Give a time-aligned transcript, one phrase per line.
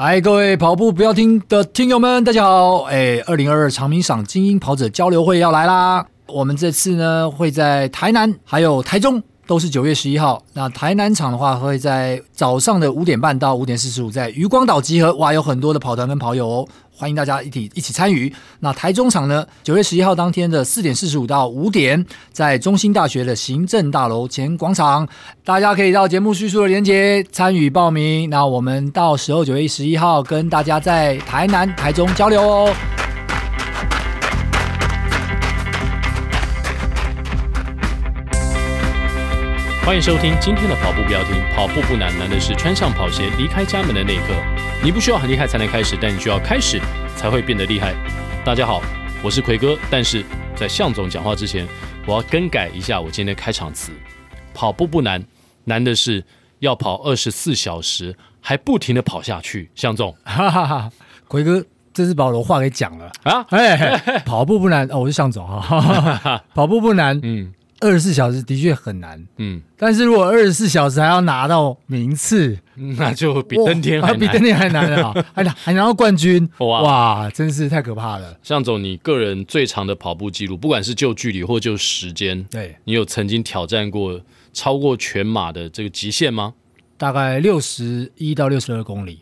[0.00, 2.82] 嗨，各位跑步不要听的听友们，大家好！
[2.82, 6.06] 哎，二零二二长鸣赏精英跑者交流会要来啦！
[6.28, 10.40] 我们这次呢会在台南还有台中，都是九月十一号。
[10.52, 15.12] 那台南场的话会在早上的五点半到五点四十五，在余光岛集合。
[15.16, 16.68] 哇，有很多的跑团跟跑友哦。
[16.98, 18.32] 欢迎大家一起一起参与。
[18.58, 19.46] 那台中场呢？
[19.62, 25.06] 九月十一号当天的四点四十五到五点，在中心大学的行政大楼前广场，
[25.44, 28.28] 大家可以到节目叙述的连接参与报名。
[28.28, 32.74] 那我们到时候九月十一号跟大家在台南、台中交流哦。
[39.88, 44.34] 欢迎收听今天的跑步不要停，跑步不难，难的是穿上跑鞋离开家门的那一刻。
[44.84, 46.78] 你不需要很厉害才能开始，但你需要开始
[47.16, 47.94] 才会变得厉害。
[48.44, 48.82] 大家好，
[49.22, 49.78] 我是奎哥。
[49.90, 50.22] 但是
[50.54, 51.66] 在向总讲话之前，
[52.04, 53.90] 我要更改一下我今天的开场词。
[54.52, 55.24] 跑步不难，
[55.64, 56.22] 难的是
[56.58, 59.70] 要跑二十四小时还不停的跑下去。
[59.74, 60.90] 向总，哈哈哈，
[61.28, 61.64] 奎哥，
[61.94, 63.42] 这是把我的话给讲了啊！
[63.48, 66.44] 哎，跑步不难哦，我是向总哈。
[66.54, 67.54] 跑步不难，嗯。
[67.80, 72.58] 二十四小时的确很难，嗯，但是如果二十四小时还要拿到名次，
[72.98, 76.82] 那就比登天还难，比登天还难了， 还还拿到冠军，哇。
[76.82, 78.36] 哇，真是太可怕了。
[78.42, 84.20] 向总，你个人最长的跑步记录，不管是就距离或就时间，对，你有曾经挑战过
[84.52, 86.54] 超过全马的这个极限吗？
[86.96, 89.20] 大概六十一到六十二公里，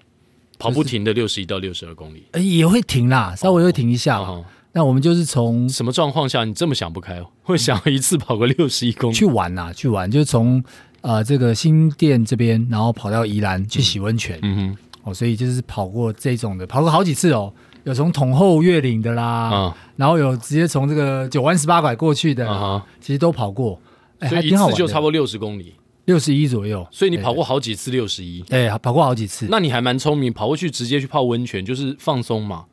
[0.58, 4.18] 跑不停的六十一到六十二公里，呃，也会停啦，稍微会停一下。
[4.18, 4.44] 哦哦
[4.76, 9.72] 那我们就是从什么状况下你这么想不开， 会想一次跑个六十一公里去玩呐、啊？
[9.72, 10.62] 去玩就是从
[11.00, 14.38] 呃这个新店这边，然后跑到宜兰去洗温泉。
[14.42, 17.50] 嗯哼，哦，所以就是跑过这种的，跑过好几次哦。
[17.84, 23.80] 有从统后越岭的啦，嗯，然后有直接从这个九弯十八拐过去的，嗯、其实都跑过。
[24.28, 25.72] 所以一次就差不多六十公里，
[26.04, 26.86] 六十一左右。
[26.90, 28.42] 所以你跑过好几次六十一？
[28.42, 29.46] 对，跑过好几次。
[29.48, 32.66] 那你还蛮聪明，跑过去直接去泡温泉，就是放松嘛。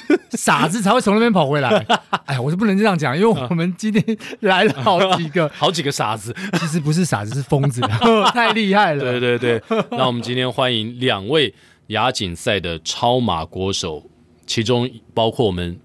[0.32, 1.70] 傻子才会从那边跑回来。
[2.26, 6.34] 哎，我是不能这样讲，因为我们今天来了好几个，好几个傻子。
[6.58, 7.80] 其实不是傻子，是疯子，
[8.32, 9.02] 太厉害了。
[9.02, 11.52] 对对对，那我们今天欢迎两位
[11.88, 14.02] 亚锦赛的超马国手，
[14.46, 15.78] 其中包括我们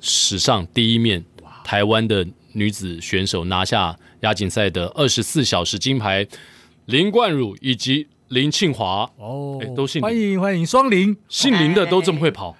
[0.00, 1.24] 史上第一面
[1.62, 6.26] 台湾的女子选手拿下亚锦赛的二十四小时金牌
[6.86, 9.08] 林冠儒以及林庆华。
[9.18, 12.56] 哦，都姓林，欢迎欢迎双林，姓林的都这么会跑。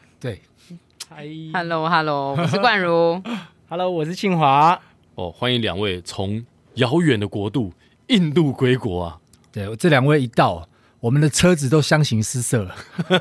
[1.17, 1.51] 对。
[1.53, 3.23] Hello，Hello，我是冠如。
[3.69, 4.81] Hello，我是庆华。
[5.15, 7.73] 哦，欢迎两位从遥远的国度
[8.09, 9.19] 印度归国啊！
[9.53, 10.67] 对，这两位一到，
[11.01, 12.75] 我们的车子都相形失色了，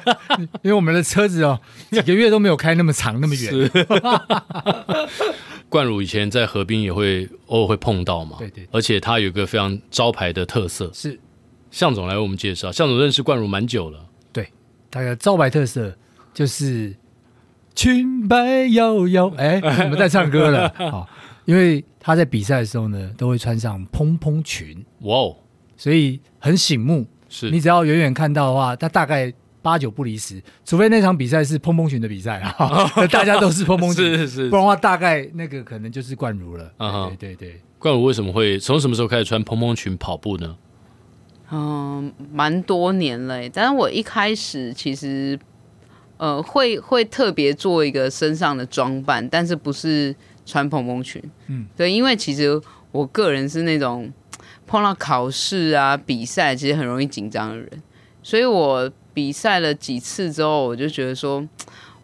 [0.63, 1.59] 因为我们的车子哦，
[1.91, 3.69] 几个月都没有开那么长那么远。
[5.67, 11.19] 冠儒以前在河滨也会偶尔会碰到嘛，对对，而且他有一个非常招牌的特色，是
[11.71, 12.71] 向总来为我们介绍。
[12.71, 14.49] 向总认识冠儒蛮久了，对，
[14.89, 15.95] 他的招牌特色
[16.33, 16.95] 就是。
[17.73, 20.71] 裙摆摇摇， 哎，我们在唱歌了。
[20.91, 21.07] 好，
[21.45, 25.37] 因为他在比赛的时候呢，都会穿上蓬蓬裙，哇哦，
[25.77, 27.05] 所以很醒目。
[27.29, 36.69] 是你只要远远看到的话，他大概八九不离十，除非那场比赛是蓬蓬裙的比赛啊， 大家都是蓬蓬裙，是是是，不然的话大概那个可能就是冠儒了。
[36.77, 40.57] 啊，对对对，冠儒为什么会从什么时候开始穿蓬蓬裙跑步呢？
[41.51, 45.39] 嗯，蛮多年了，但是我一开始其实。
[46.21, 50.15] 呃，会会特别做一个身上的装扮，但是不是
[50.45, 51.19] 穿蓬蓬裙。
[51.47, 52.61] 嗯，对，因为其实
[52.91, 54.13] 我个人是那种
[54.67, 57.67] 碰到考试啊、比赛，其实很容易紧张的人，
[58.21, 61.43] 所以我比赛了几次之后，我就觉得说。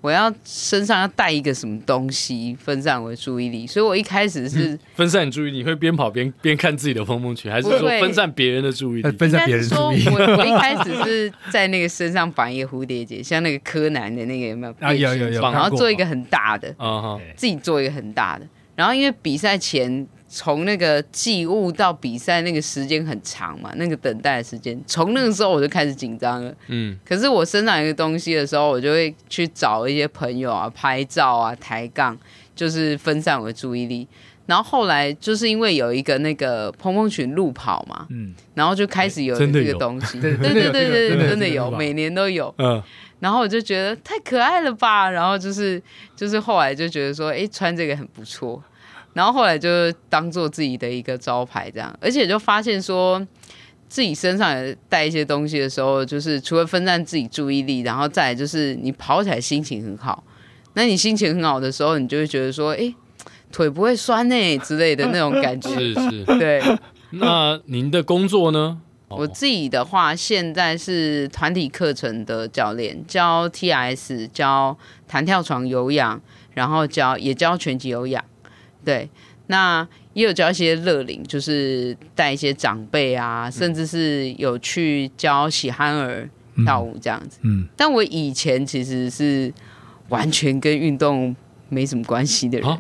[0.02, 9.12] 我要身上要带一个什么东西分散我的注意力，所以我一开始是、嗯、分散你注意力，你会边跑边边看自己的蓬蓬裙，还是说分散别人的注意力？
[9.12, 10.10] 分散别人注意力。
[10.10, 14.76] 我我一开始是在那个身上绑一个蝴蝶结，像那个柯南的那个有没有？
[14.80, 20.08] 啊有有有，然后做一个很大的，啊自己做一个很大的，然后因为比赛前。
[20.30, 26.54] 从那个寄物到比赛那个时间很长嘛，那个等待的时间，从那个时候我就开始紧张了。
[26.68, 32.18] 嗯，可是我身上有一个东西的时候，我就会去找一些朋友啊，拍照啊，抬杠，
[32.56, 34.08] 就是分散我的注意力。
[34.46, 42.54] 然后后来就是因为有一个那个蓬蓬裙路跑嘛，嗯，然后就开始有这个东西， 对对对对对，真的有，每年都有。
[42.58, 42.82] 嗯，
[43.20, 45.82] 然后我就觉得太可爱了吧，然后就是
[46.16, 48.64] 就是后来就觉得说，哎，穿这个很不错。
[49.18, 53.20] 然后后来就当做自己的一个招牌这样，而且就发现说，
[53.90, 60.24] 自己身上也带一些东西的时候，就是除了分散自己注意力，然后再来就是你跑起来心情很好。
[60.76, 62.94] 那你心情很好的时候，你就会觉得说，哎，
[63.52, 65.70] 腿不会酸呢之类的那种感觉。
[65.74, 66.62] 是是，对。
[67.10, 68.80] 那您的工作呢？
[69.08, 74.78] 我自己的话，现在是团体课程的教练，教 TRS，教
[75.08, 76.22] 弹跳床有氧，
[76.54, 78.24] 然后教也教拳击有氧。
[78.88, 79.10] 对，
[79.48, 86.30] 那也有教一些乐龄，就是带一些长辈啊，甚至是有去教喜憨儿
[86.64, 87.40] 跳舞这样子。
[87.42, 89.54] 嗯，但我以前其实是
[90.08, 91.36] 完全跟运动
[91.68, 92.70] 没什么关系的人。
[92.70, 92.78] 啊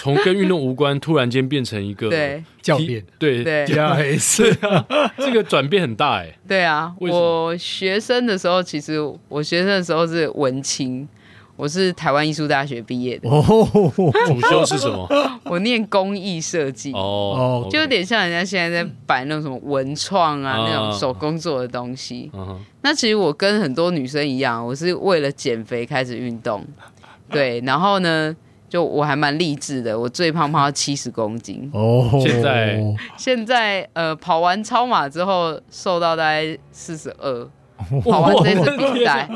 [0.00, 3.64] 从跟运动无关，突然间变成一个对教练，对对，
[5.16, 6.36] 这个转变很大哎。
[6.48, 8.98] 对啊，我学生的时候，其实
[9.28, 11.08] 我学生的时候是文青，
[11.58, 13.28] 我是台湾艺术大学毕业的。
[13.28, 13.42] 哦，
[14.28, 15.08] 主修是什么？
[15.50, 16.92] 我念工艺设计。
[16.92, 22.30] 哦，就有点像人家现在在摆那种什么文创啊，那种手工做的东西。
[22.82, 26.64] 那其实我跟很多女生一样，我是为了减肥开始运动。
[27.28, 28.34] 对，然后呢？
[28.68, 32.06] 就我还蛮励志的，我最胖胖到七十公斤哦。
[32.20, 32.78] 现在
[33.16, 37.48] 现在呃，跑完超马之后瘦到大概四十二。
[38.04, 39.28] 跑完这次比赛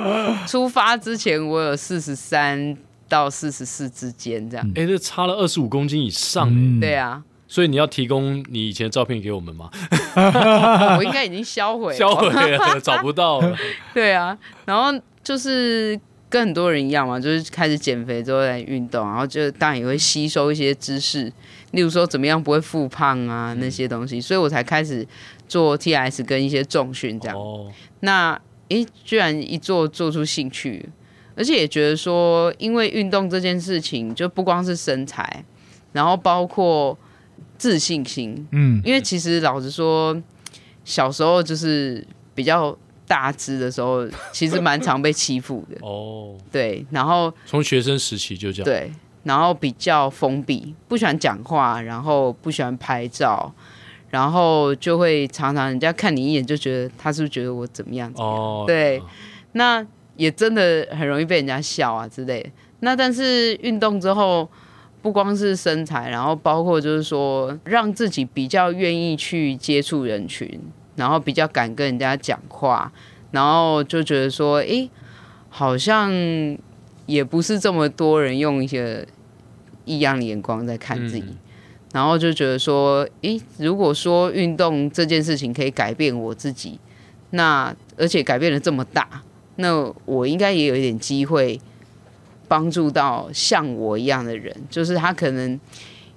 [0.47, 2.77] 出发之前，我有四十三
[3.09, 4.67] 到四十四之间这样。
[4.75, 6.49] 哎、欸，这差了二十五公斤以上。
[6.51, 9.71] 嗯、对啊，所以你要提供你以前的照片给我们吗？
[10.99, 13.57] 我应该已经销毁了，销毁了，找不到了。
[13.95, 14.37] 对啊，
[14.67, 15.99] 然后就是。
[16.33, 21.31] 跟很多人一样嘛，就是开始减肥之后来运动，然后就当然也会吸收一些知识，
[21.73, 25.07] 例如说怎么样不会复胖啊那些东西，所以我才开始
[25.47, 27.37] 做 TRS 跟一些重训这样。
[27.37, 27.71] 哦、
[28.01, 28.41] 那
[28.71, 30.89] 诶，居然一做做出兴趣，
[31.37, 35.45] 而且也觉得说，因为运动这件事情就不光是身材，
[35.93, 36.97] 然后包括
[37.59, 38.49] 自信心。
[38.53, 40.17] 嗯，因为其实老实说，
[40.83, 42.75] 小时候就是比较。
[43.13, 46.35] 大只的时候， 其实蛮常被欺负的哦。
[46.51, 48.65] 对，然后从学生时期就这样。
[48.65, 48.91] 对，
[49.25, 53.53] 然后比较封闭，不喜欢讲话，然后不喜欢拍照，
[54.09, 58.11] 然后就会常常人家看你一眼就觉得他是不是觉得我怎么样？
[58.17, 59.03] 哦，对，
[59.53, 59.87] 那
[60.17, 62.49] 也真的很容易被人家笑啊之类的。
[62.81, 64.49] 那但是运动之后，
[65.03, 70.59] 不光是身材，然后包括就是说，让自己比较愿意去接触人群。
[70.95, 72.93] 然后比较敢跟人家讲话，
[73.31, 74.89] 然后就觉得说，哎，
[75.49, 76.13] 好像
[77.07, 79.07] 也不是这么多人用一些
[79.87, 81.37] 异样的眼光在看自己，嗯、
[81.95, 86.79] 然后就觉得说，哎，如果说运动这件事情可以改变我自己，
[87.31, 89.23] 那而且改变了这么大，
[89.57, 91.59] 那我应该也有一点机会
[92.49, 95.59] 帮助到像我一样的人，就是他可能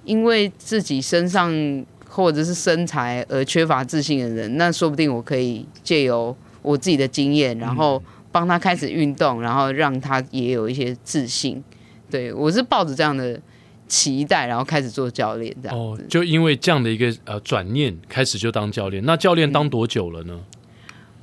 [0.04, 1.84] 因为自己身上。
[2.16, 8.02] 或者是身材而缺乏自信的人，那说不定我可以借由我自己的经验，然后
[8.32, 11.62] 帮他开始运动，然后让他也有一些自信。
[12.10, 13.38] 对，我是抱着这样的
[13.86, 15.78] 期待，然后开始做教练这样。
[15.78, 19.04] 哦，就因为这样的一个呃转念，开始就当教练。
[19.04, 20.40] 那教练当多久了呢？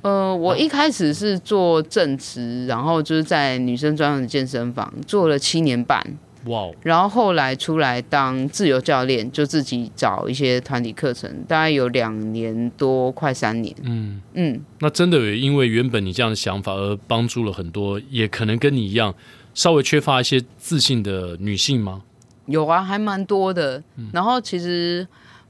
[0.02, 6.00] 嗯、呃，我一开始是做正职，然后就是在女生专用的健身房做了七年半。
[6.46, 13.74] 哇.然后后来出来当自由教练，就自己找一些团体课程，大概有两年多，快三年。
[13.82, 19.14] 嗯嗯，那真的有因为原本你这样的想法而帮助了很多，也可能跟你一样
[19.54, 22.02] 稍微缺乏一些自信的女性吗？
[22.46, 23.82] 有啊，还蛮多的。
[23.96, 25.06] 嗯、然后其实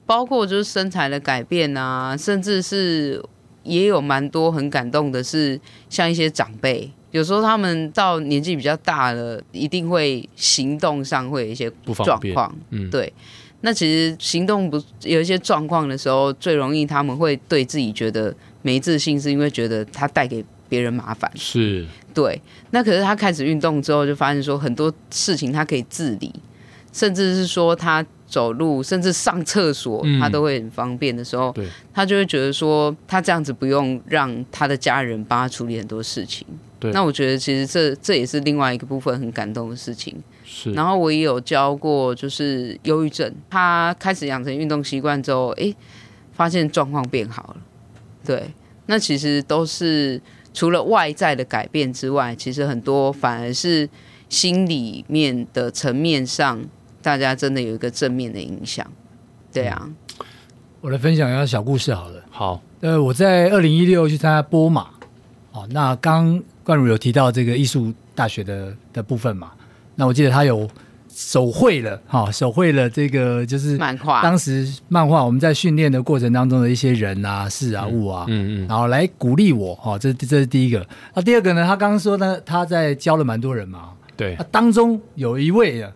[0.07, 3.21] 包括就是身材的改变啊，甚至是
[3.65, 6.89] 也有蛮多很感动的，是像一些长辈。
[7.11, 11.71] 有时候他们到年纪比较大了，一定会行动上会有一些
[12.05, 12.55] 状况。
[12.71, 13.13] 嗯，对。
[13.61, 21.31] 那其实行动不有一些状况的时候，最容易他们会对自己觉得没自信，是因为觉得他带给别人麻烦。
[21.35, 22.39] 是，对。
[22.73, 26.31] 那可是他开始运动之后，就发现说很多事情他可以自理，
[26.93, 36.47] 甚至是说他走路，甚至上厕所，嗯、他都会很方便的时候，对他就会觉得说他这样子不用让他的家人帮他处理很多事情。
[36.81, 40.15] 对那我觉得其实这这也是另外一个部分很感动的事情。
[40.45, 45.75] 是，然后我也有教过，就是忧郁症，他开始养成运动习惯之后，哎，
[46.33, 47.57] 发现状况变好了。
[48.25, 48.51] 对，
[48.87, 50.21] 那其实都是
[50.53, 53.89] 除了外在的改变之外，其实很多反而是
[54.29, 56.63] 心里面的层面上，
[57.05, 58.85] 大家真的有一个正面的影响。
[59.53, 59.89] 对啊，
[60.81, 62.21] 我来分享一下小故事好了。
[62.31, 64.89] 好，呃，我在二零一六去参加波马，
[65.53, 66.43] 哦，那刚。
[66.65, 69.53] 冠如有提到这个艺术大学的的部分嘛？
[69.97, 70.67] 那我记得他有
[71.15, 74.23] 手绘了哈，手绘了这个就是漫画。
[74.23, 80.87] 当时漫画我们在训练的过程当中的一些人啊、事啊、物啊，嗯嗯，然后来鼓励我哈，这这是第一个。
[81.15, 81.67] 那第二个呢？
[81.67, 84.35] 他刚刚说呢，他在教了蛮多人嘛，对。
[84.51, 85.93] 当中有一位啊，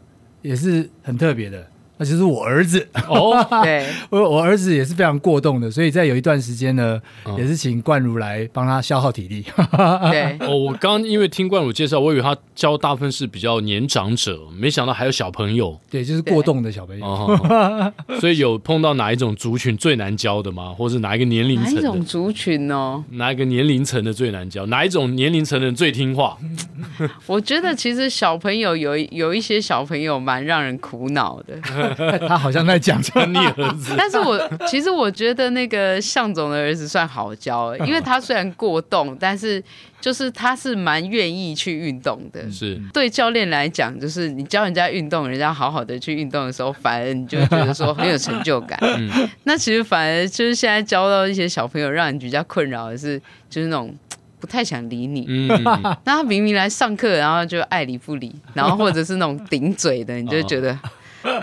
[0.49, 9.45] 也是很特别的，那就是我儿子哦， 对，我我儿子也是非常过动的，所以在有一段时间呢，嗯、也是请冠儒来帮他消耗体力。
[10.11, 15.79] 对，哦，我刚因为听冠儒介绍，我以为他教大部分是比较年长者，没想到还有小朋友。
[15.91, 17.05] 对，就是过动的小朋友。
[17.05, 20.73] 哦、 所以有碰到哪一种族群最难教的吗？
[20.73, 21.75] 或是哪一个年龄层？
[21.75, 23.03] 哪一种族群哦？
[23.11, 24.65] 哪一个年龄层的最难教？
[24.67, 26.39] 哪一种年龄层的人最听话？
[27.27, 31.59] 我觉得其实小朋友有有一些小朋友蛮让人苦恼的。
[32.29, 39.63] 他好像在讲讲你儿子， 但是我其实我觉得那个向总的儿子算好教， 因为他虽然过动，但是
[40.01, 42.51] 就是他是蛮愿意去运动的。
[42.51, 48.79] 是对教练来讲，就是你教人家运动，人家好好的去运动的时候，反而你就觉得说很有成就感。
[48.83, 53.95] 嗯，那其实反而就是现在教到一些小朋友，让人比较困扰的是，就是那种
[54.41, 55.25] 不太想理你。
[55.29, 55.49] 嗯，
[56.05, 60.79] 那他明明来上课，然后就爱理不理，然后或者是那种顶嘴的，你就觉得。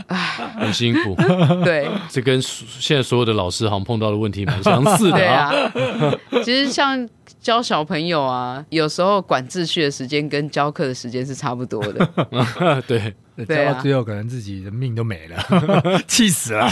[0.08, 0.16] 唉，
[0.60, 1.16] 很辛苦。
[1.64, 5.52] 对， 这跟现在所有的老师好像碰到的问题蛮相似的啊。
[5.72, 7.08] 对啊，其实像
[7.42, 12.84] 教小朋友啊，有时候管秩序的时间跟教课的时间是差不多的。
[12.88, 13.14] 对，
[13.46, 16.70] 教到最后可能自己的命都没了，气死了。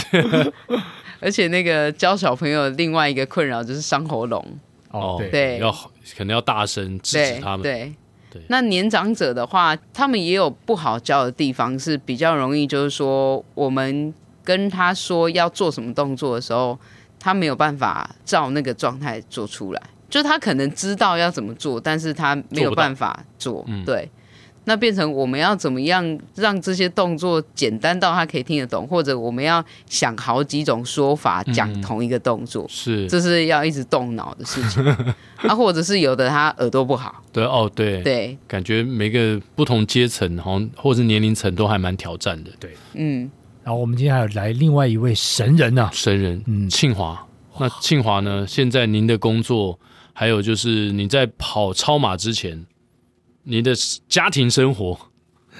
[1.20, 4.58] 而且那个教小朋友另外一个困扰就是伤喉咙。
[4.90, 5.72] 哦，对，要
[6.16, 7.62] 可能要大声制止他们。
[7.62, 7.92] 对。
[8.48, 14.12] 那年长者的话，他们也有不好教的地方，是比较容易，就是说我们
[14.42, 16.78] 跟他说要做什么动作的时候，
[17.18, 24.10] 他没有办法照那个状态做出来，就他可能知道要怎么做，但是他没有办法做，做对。
[24.64, 34.84] 那变成我们要怎么样让这些动作简单到他可以听得懂，或者我们要想好几种说法讲同一个动作，是，这是要一直动脑的事情。
[35.46, 43.30] 啊，或者是有的他耳朵不好，对哦，对对，感觉每个不同阶层好像或者年龄层都还蛮挑战的，对，嗯。
[43.62, 47.26] 然后我们今天还有来另外一位神人呢，神人，嗯，庆华。
[47.58, 48.44] 那庆华呢？
[48.46, 49.78] 现在您的工作，
[50.12, 52.66] 还有就是你在跑超马之前。
[53.44, 53.72] 你的
[54.08, 54.98] 家庭生活？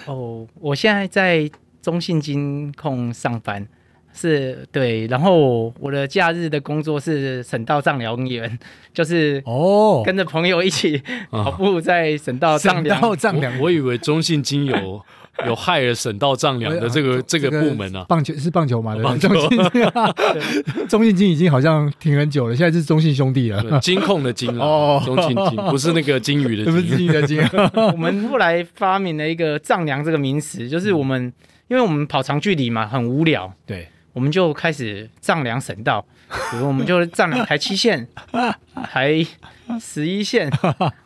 [0.06, 1.50] 哦，我现在在
[1.80, 3.66] 中信金控上班，
[4.14, 8.58] 是对，然后我的假日的工作是省道丈量员，
[8.92, 12.98] 就是哦，跟着朋友一起 跑步在省道丈量。
[12.98, 15.02] 省道丈量，我以为中信金有。
[15.46, 18.94] 有害了省道丈量的这个 这个部门啊，棒球是棒球嘛？
[19.02, 19.28] 棒球，
[20.88, 27.40] 中信金已经好像停很久了，现在是中信兄弟了，金控的金哦，中信金不是那个金鱼的金，不是金鱼的金。
[27.92, 31.32] 我们后来发明了一个丈量这个名词，就是我们
[31.66, 36.00] 因为我们跑长距离嘛，很无聊，对，我们就开始丈量省道，
[36.50, 38.08] 比如我们就丈量台七线，
[38.90, 39.26] 台
[39.78, 40.50] 十一线。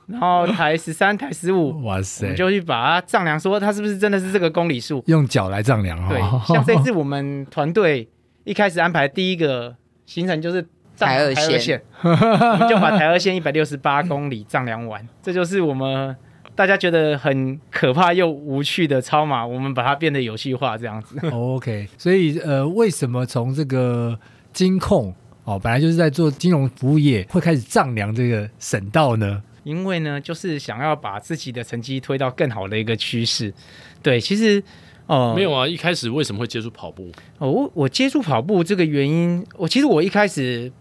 [0.07, 2.27] 然后台十三、台十五，哇塞！
[2.27, 5.03] 我们就去把它丈量，说它是不是真的是这个公里数？
[5.07, 6.07] 用脚来丈量哦。
[6.09, 6.21] 对，
[6.55, 8.09] 像这次我们团队
[8.45, 10.67] 一开始安排第一个行程就是
[10.99, 15.07] 台二线，我们就把台二线一百六十八公里丈量完。
[15.23, 16.17] 这就是我们
[16.59, 21.17] 大家觉得很可怕又无趣的超马，我们把它变得游戏化，这样子。
[21.31, 24.19] OK，所以呃，为什么从这个
[24.53, 29.41] 金控哦，本来就是在做金融服务业，会开始丈量这个省道呢？
[29.63, 33.55] 因为呢，就是想要把自己的成绩推到更好的一个趋势。
[34.03, 34.61] 对，其实
[35.07, 35.65] 哦，呃、没有啊。
[35.65, 37.09] 一开始为什么会接触跑步？
[37.39, 40.73] 哦，我我接触跑步这个原因，我其实我一开始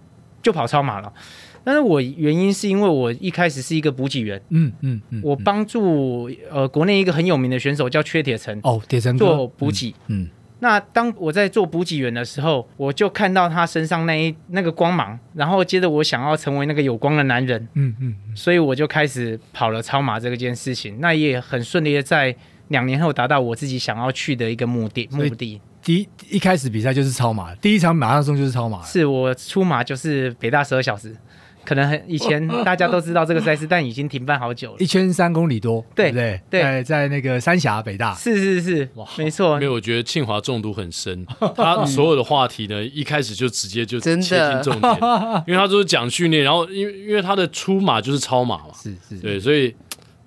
[0.42, 1.14] 就跑超马了。
[1.68, 4.42] 但是我原因是因为我一开始是一个补给员。
[4.52, 9.94] 嗯嗯嗯，我帮助呃国内一个很有名的选手叫缺铁城哦，铁城做补给。
[10.08, 10.22] 嗯。
[10.24, 22.34] 嗯那当我在做补给员的时候，我就看到他身上那一那个光芒，然后接着我想要成为那个有光的男人，嗯嗯，嗯，所以我就开始跑了超马这个件事情，那也很顺利的在
[22.70, 25.60] 两年后达到我自己想要去的一个目的目的。
[25.84, 31.16] 第一一开始比赛就是超马，第一场马拉松就是超马，是我出马就是北大十二小时。
[31.68, 34.78] 可能很以前大家都知道这个赛事，但已经停办好久了。
[34.80, 36.42] 一圈三公里多，对不对？
[36.50, 39.56] 对，在在那个三峡北大，是是是，没错。
[39.56, 44.96] 因为我觉得庆华中毒很深，他 所有的话题呢，一开始就直接就切进重点，
[45.46, 49.76] 因为他就是讲训练，然后因为因为他的出马就是超马嘛，是是，对，所以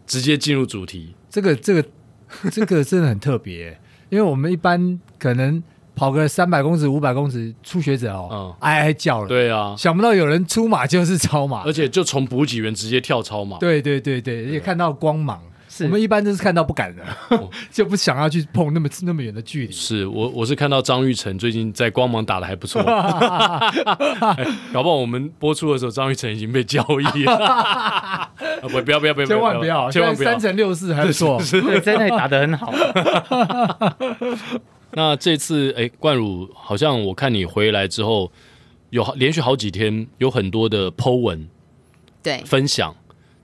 [0.06, 1.14] 直接进入主题。
[1.30, 1.82] 这个这个
[2.52, 3.78] 这个真的很特别，
[4.10, 5.62] 因为我们一般可能。
[6.00, 9.28] 跑个三百公尺、五百公尺，初学者哦，嗯，哀哀叫了。
[9.28, 13.58] 对啊，想不到有人出马就是超马，而且就从补给员直接跳超马。
[13.58, 15.38] 对对对对，而且看到光芒，
[15.68, 17.02] 是我们一般都是看到不敢的，
[17.70, 19.72] 就不想要去碰那么那么远的距离。
[19.72, 22.82] 是我我是看到张玉成最近在光芒打的还不错，
[24.72, 26.82] 搞不好我们播出的时候张玉成已经被交
[27.14, 28.30] 易了。
[28.62, 32.72] 不不要不要不要，千万不要，千万不要，三乘六四还不错，对，真的打得很好。
[34.92, 38.30] 那这次哎，冠儒好像我看你回来之后，
[38.90, 41.48] 有连续好几天有很多的 Po 文，
[42.22, 42.94] 对，分享，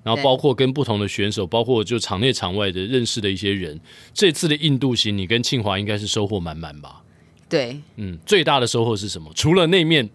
[0.03, 3.81] 然后包括跟不同的选手，包括就场内场外的认识的一些人。
[4.13, 7.03] 这次的印度行，你跟庆华应该是收获满满吧？
[7.49, 9.31] 对，嗯，最大的收获是什么？
[9.35, 10.09] 除了那面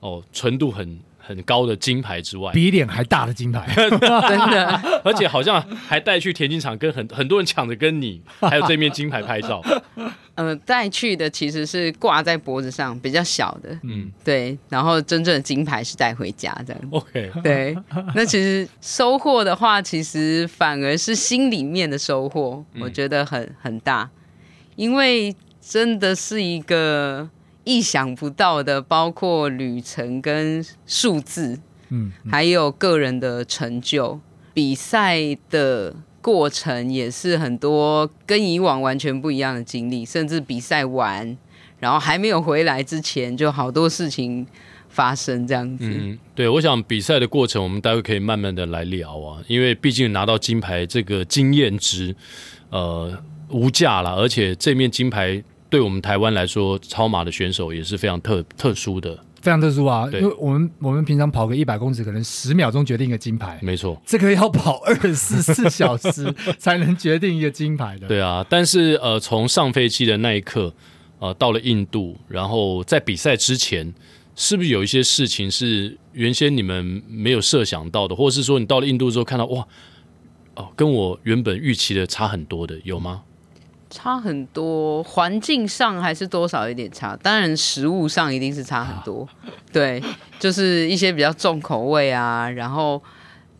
[0.00, 0.98] 哦，纯度很。
[1.28, 9.62] 很高的金牌之外，比脸还大的金牌， 真的，而且好像还带去田径场，跟很很多人抢着跟你，还有这面金牌拍照。
[10.36, 14.56] 呃，带去的其实是挂在脖子上，比较小的，嗯，对。
[14.70, 16.74] 然后真正的金牌是带回家的。
[16.90, 17.76] OK，对。
[18.14, 24.08] 那其实收获的话，其实反而是心里面的收获，嗯、我觉得很很大，
[24.76, 27.28] 因为真的是一个。
[27.68, 31.60] 意想不到的，包括旅程跟数字，
[31.90, 34.18] 嗯，还有个人的成就，
[34.54, 41.36] 比赛的过程也是很多跟以往完全不一样的经历，甚至比赛完，
[41.78, 44.46] 然后还没有回来之前，就好多事情
[44.88, 45.84] 发生这样子。
[45.84, 52.16] 嗯，对，我想比赛的过程，我们待会可以慢慢的来聊啊，因为毕竟拿到金牌这个经验值，
[52.70, 55.44] 呃，无价了，而且这面金牌。
[55.70, 60.08] 对我们台湾来说，超马的选手也是非常特特殊的，非常特殊啊！
[60.12, 64.00] 因为我们我们平常跑个一百公尺，可能十秒钟决定一个金牌，没错。
[64.06, 68.08] 这个要跑二十四小时 才能决定一个金牌的。
[68.08, 70.72] 对啊，但是呃，从上飞机的那一刻，
[71.18, 73.92] 呃，到了印度，然后在比赛之前，
[74.34, 79.66] 是不是有一些事情是原先你们没有设想到的，或者是说你到了印度之后看到哇，
[80.54, 83.22] 哦，跟我原本预期的差很多的，有吗？
[83.90, 89.26] 差很多，环境上还是多少有点差，当然食物上一定是差很多。
[89.72, 90.02] 对，
[90.38, 93.02] 就是一些比较重口味啊，然后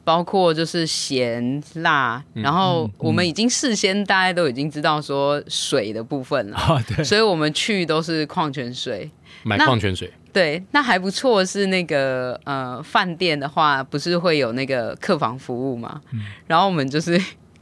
[0.04, 6.58] 包括就是咸辣，然后我们已经事先大家都已经知道说水的部分了，
[7.02, 9.10] 所以我们去都是矿泉水，
[9.44, 10.12] 买矿泉水。
[10.32, 16.00] 对，那还不错是那个呃饭店的话，不是会有那个客房服务嘛，
[16.46, 17.18] 然后我们就是。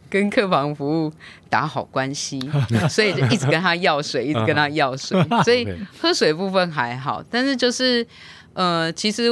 [0.09, 1.13] 跟客房服务
[1.51, 2.39] 打好关系，
[2.89, 5.67] 所以就一直跟他要水，一直跟他要水，所以
[6.01, 7.23] 喝水部分还好。
[7.31, 8.07] 但是就是
[8.55, 9.25] 呃，其实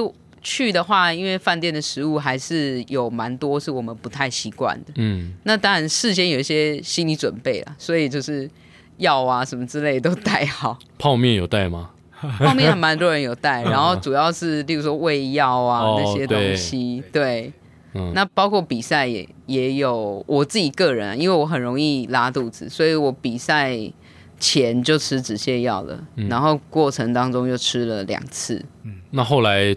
[0.43, 4.93] 去的话，因为饭店的食物还是有蛮多是我们不太习惯的。
[4.97, 8.51] 嗯，那当然事先有一些心理准备了，所以就是
[8.99, 10.79] 药啊什么之类都带好。
[10.99, 11.91] 泡面有带吗？
[12.39, 17.23] 泡面还蛮多人有带，然后主要是例如说胃药啊、哦、那些东西，对。
[17.23, 17.53] 对
[17.95, 23.79] 嗯、那包括比赛也也有我自己个人，因为我很容易拉肚子，所以我比赛
[24.39, 28.63] 前就吃止泻药了，嗯、然后过程当中又吃了两次。
[28.83, 29.75] 嗯，那后来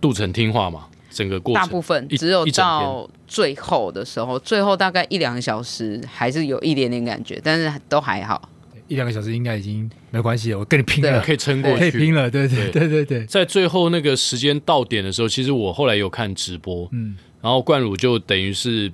[0.00, 0.86] 肚子很听话嘛？
[1.10, 8.50] 整个过程大部分只有到最后的时候，最后大概一两个小时还是有一点点感觉，但是都还好。
[8.88, 12.30] 一两个小时应该已经没关系了，我跟你拼了，可以撑过去，可以拼了。
[12.30, 17.16] 对对对对对，在最后那个时间到点的时候，其实我后来有看直播，嗯。
[17.44, 18.90] 然后冠儒就等于是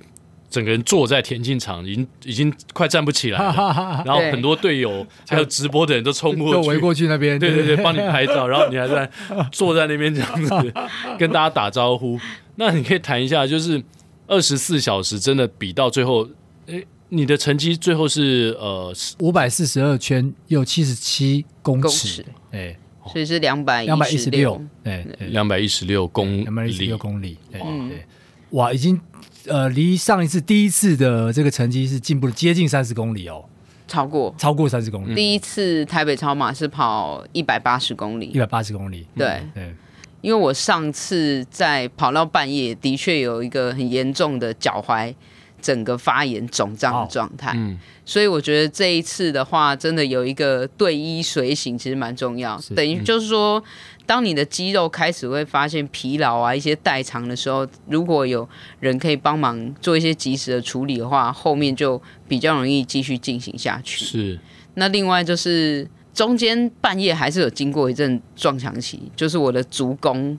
[0.49, 4.03] 整个人坐在田径场，已经已经快站不起来了。
[4.05, 8.45] 然后很多队友还有直播的人都冲过去，围过去那边，对对对，帮你拍照。
[8.51, 9.09] 然后你还在
[9.53, 10.73] 坐在那边这样子
[11.17, 12.19] 跟大家打招呼。
[12.55, 13.81] 那你可以谈一下，就是
[14.27, 16.27] 二十四小时真的比到最后，
[16.67, 22.77] 哎，你的成绩最后是呃五百四十二圈有七十七公尺，哎。
[23.11, 28.05] 所以是两百两百一十六，对，两百一十六公两百一十六公里，对对，
[28.51, 28.99] 哇，已经
[29.47, 33.43] 呃离上一次第一次的这个成绩是进步了接近三十公里哦，
[33.87, 34.33] 超过。
[34.37, 35.13] 超过三十公里。
[35.13, 39.41] 第一次台北超马是跑一百八十公里，一百八十公里，对。
[39.53, 39.75] 对，
[40.21, 45.13] 因为我上次在跑到半夜，的确有一个很严重的脚踝。
[45.61, 52.59] 整个发炎肿胀的状态，嗯，所以我觉得这一次的话，真的有一个队医随行，其实蛮重要。
[52.75, 53.63] 等于就是说，
[54.05, 58.47] 当你的肌肉开始会发现疲劳啊，一些代偿的时候，如果有
[58.79, 64.05] 人可以帮忙做一些及时的处理的话，后面就比较容易继续进行下去。
[64.05, 64.39] 是。
[64.73, 70.37] 那另外就是中间半夜还是有经过一阵撞墙期，就是我的足弓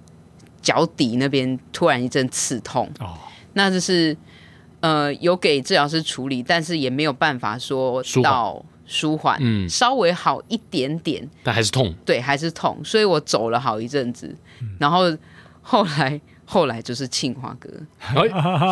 [0.60, 2.90] 脚底那边突然一阵刺痛。
[3.00, 3.18] 哦。
[3.54, 4.16] 那就是。
[4.82, 8.60] 呃，有给治疗师处理，但是也没有办法说到
[8.92, 14.26] 舒缓，嗯，稍微好一点点，但还是痛，对，还是痛，所以我走了好一阵子，
[14.60, 15.04] 嗯、然后
[15.62, 17.70] 后来后来就是庆华哥，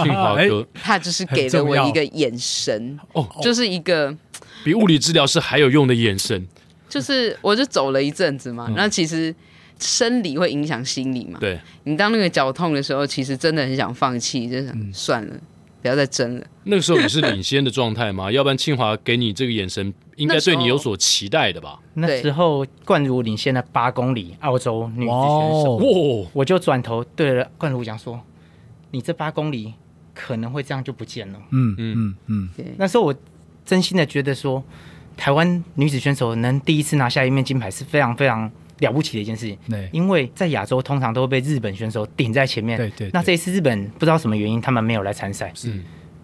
[0.04, 4.14] 庆华哥，他就是给了我一个眼神，哦，就是一个
[4.62, 6.46] 比物理治疗师还有用的眼神，
[6.86, 9.34] 就是我就走了一阵子嘛，那、嗯、其实
[9.78, 15.34] 生理会影响心理嘛，对，你当那个脚痛的时候，其实真的很想放弃，就想算了。
[15.82, 16.46] 不要再争了。
[16.64, 18.30] 那个时候你是领先的状态吗？
[18.32, 21.78] 要不然清华给你这个眼神，应该对你有所期待的吧？
[21.94, 26.26] 那时候冠如领先了八公里，澳洲女子选手，哦！
[26.32, 28.20] 我就转头对了冠如讲说
[28.92, 29.74] ：“你这八公里
[30.14, 32.66] 可能会这样就不见了。”嗯嗯嗯嗯。
[32.76, 33.14] 那时候我
[33.64, 34.62] 真心的觉得说，
[35.16, 39.56] 台湾女子选手能第一次拿下一面金牌是非常非常了不起的一件事情。
[39.68, 42.76] 对，因为在亚洲通常都会被日本选手顶在前面。
[42.76, 43.10] 对对。
[43.12, 45.50] 那这一次日本不知道什么原因，他们没有来参赛。
[45.54, 45.72] 是。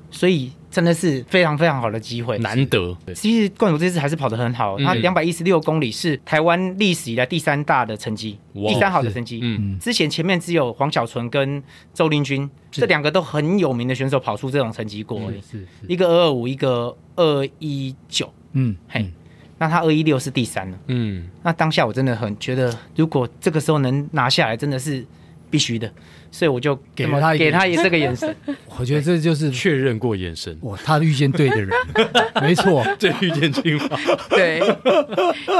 [0.08, 2.96] 所以真的是非常非常好的机会，难得。
[3.14, 9.40] 其实冠儒这次还是跑得很好，他两百一十六公里是台湾历史以来第三大的成绩，第三好的成绩。
[9.42, 18.32] 嗯，之前前面只有黄小纯跟周林君这两个都很有名的选手跑出这种成绩过，是是，一个二二五，一个二一九。
[18.52, 19.12] 嗯，嘿，
[19.58, 20.78] 那他二一六是第三了。
[20.88, 25.04] 嗯，那当下我真的很觉得，如果这个时候能拿下来，真的是。
[25.48, 25.88] 必须的，
[26.32, 28.34] 所以我就给他给他也这个眼神。
[28.76, 30.54] 我觉得这就是确认过眼神。
[30.62, 31.70] 哇，他遇见对的人，
[32.42, 33.96] 没错，对遇见清华。
[34.28, 34.60] 对，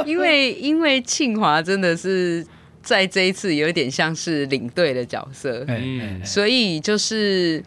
[0.05, 2.45] 因为因为庆华真的是
[2.83, 7.63] 在这一次有点像是领队的角色，嗯，所以就是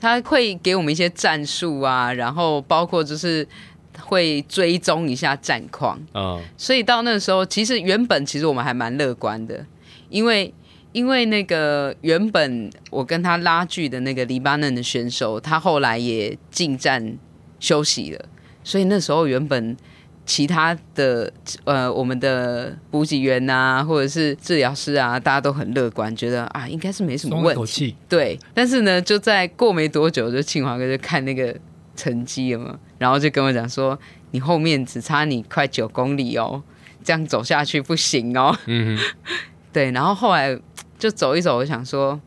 [0.00, 3.46] 他会给我们一些战术啊，然后包括就是
[4.00, 6.40] 会追踪一下战况啊。
[6.56, 9.66] 所以到那个时候，其实原本其实我们还蛮乐观的，
[10.08, 10.52] 因为。
[10.94, 17.16] 因为那个原本我跟他拉锯的那个黎巴嫩的选手，他后来也进站
[17.58, 18.22] 休息了，
[18.62, 19.74] 所以那时候原本
[20.26, 21.32] 其他的
[21.64, 27.96] 呃我们的补给员啊，或者是治疗师啊，大家都很乐观，觉得啊应该是没什么问题。
[28.06, 31.56] 对，但是呢，就在过没多久，就庆华哥就看那个
[31.96, 33.98] 成绩了嘛，然后就跟我讲说，
[34.32, 36.62] 你后面只差你快九公里哦，
[37.04, 38.56] 这样走下去不行哦。
[38.66, 38.98] 嗯，
[39.72, 40.58] 对，然后后来。
[40.98, 42.20] 就走一走，我想说，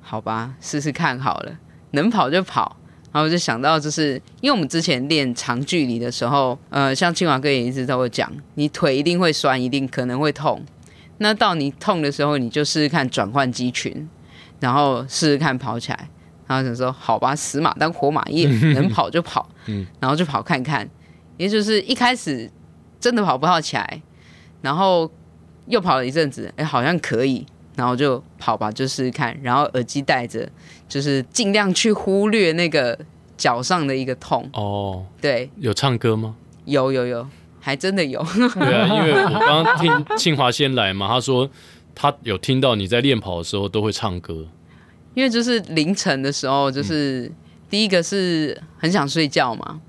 [0.00, 1.58] 好吧，试试看好了，
[1.90, 2.76] 能跑就跑。
[3.10, 10.62] 然后我就想到，就是因为我们之前练长距离的时候，呃，像清华哥也一直都会讲，你腿一定会酸，一定可能会痛。
[11.18, 14.08] 那到你痛的时候，你就试试看转换肌群，
[14.60, 16.08] 然后试试看跑起来。
[16.46, 19.48] 然后想说，好吧，死马当活马医， 能跑就跑，
[20.00, 20.88] 然后就跑看看。
[21.36, 22.50] 也就是一开始
[23.00, 24.02] 真的跑不好起来，
[24.62, 25.10] 然后
[25.66, 27.46] 又跑了一阵子，哎，好像可以。
[27.76, 29.36] 然后就跑吧，就试试看。
[29.42, 30.48] 然后耳机戴着，
[30.88, 32.96] 就是尽量去忽略那个
[33.36, 34.48] 脚上的一个痛。
[34.52, 36.36] 哦，对，有唱歌吗？
[36.66, 37.26] 有有有，
[37.58, 38.24] 还真的有。
[38.54, 41.50] 对啊， 因为我刚刚听庆华先来嘛，他说
[41.96, 44.46] 他有听到你在练跑的时候都会唱歌。
[45.14, 47.32] 因为就是凌晨的时候，就是、嗯、
[47.70, 49.80] 第一个是很想睡觉嘛，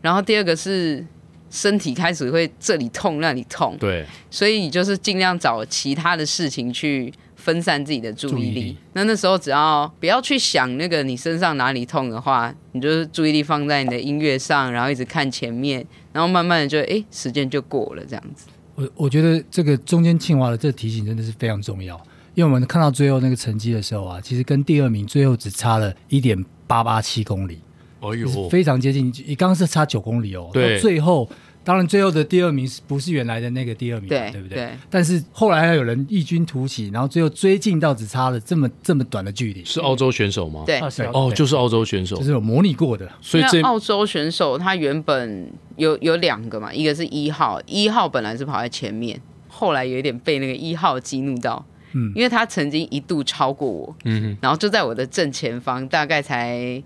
[0.00, 1.04] 然后第二个是。
[1.50, 8.48] 身体开始会这里痛那里痛，对，所以你就是尽量找其他的事情去分散自己的注意力。
[8.48, 18.48] 意力那那时候只要不要去想那个你身上哪里痛的话，你就是注意力放在你的音乐上，然后一直看前面，然后慢慢的就哎时间就过了这样子。
[18.74, 21.98] 我我觉得这个中间清华的这个提醒真的是非常重要，
[22.38, 27.58] 因为我们看到最后那个成绩的时候啊，其实跟第二名最后只差了一点八八七公里。
[27.98, 29.12] 哎呦，非常接近。
[29.26, 30.48] 你刚刚是差九公里哦。
[30.52, 30.78] 对。
[30.78, 31.28] 最后，
[31.64, 34.08] 当然最后的第二名是不是原来的那个第二名？
[34.08, 34.56] 对，对不对？
[34.56, 34.70] 对。
[34.88, 39.64] 但是后来还有人异军突起，然后最后追进到只差了这么这么短的距离。
[39.64, 40.62] 是澳洲选手吗？
[40.64, 40.78] 对。
[41.12, 43.10] 哦，就是澳洲选手，就是有模拟过的。
[43.20, 56.82] 所以这澳洲选手他原本有有两个嘛，一个是一号，一号本来是跑在前面，后来有一点被那个一号激怒到，嗯，因为他曾经一度超过我，嗯哼，然后就在我的正前方，大概才。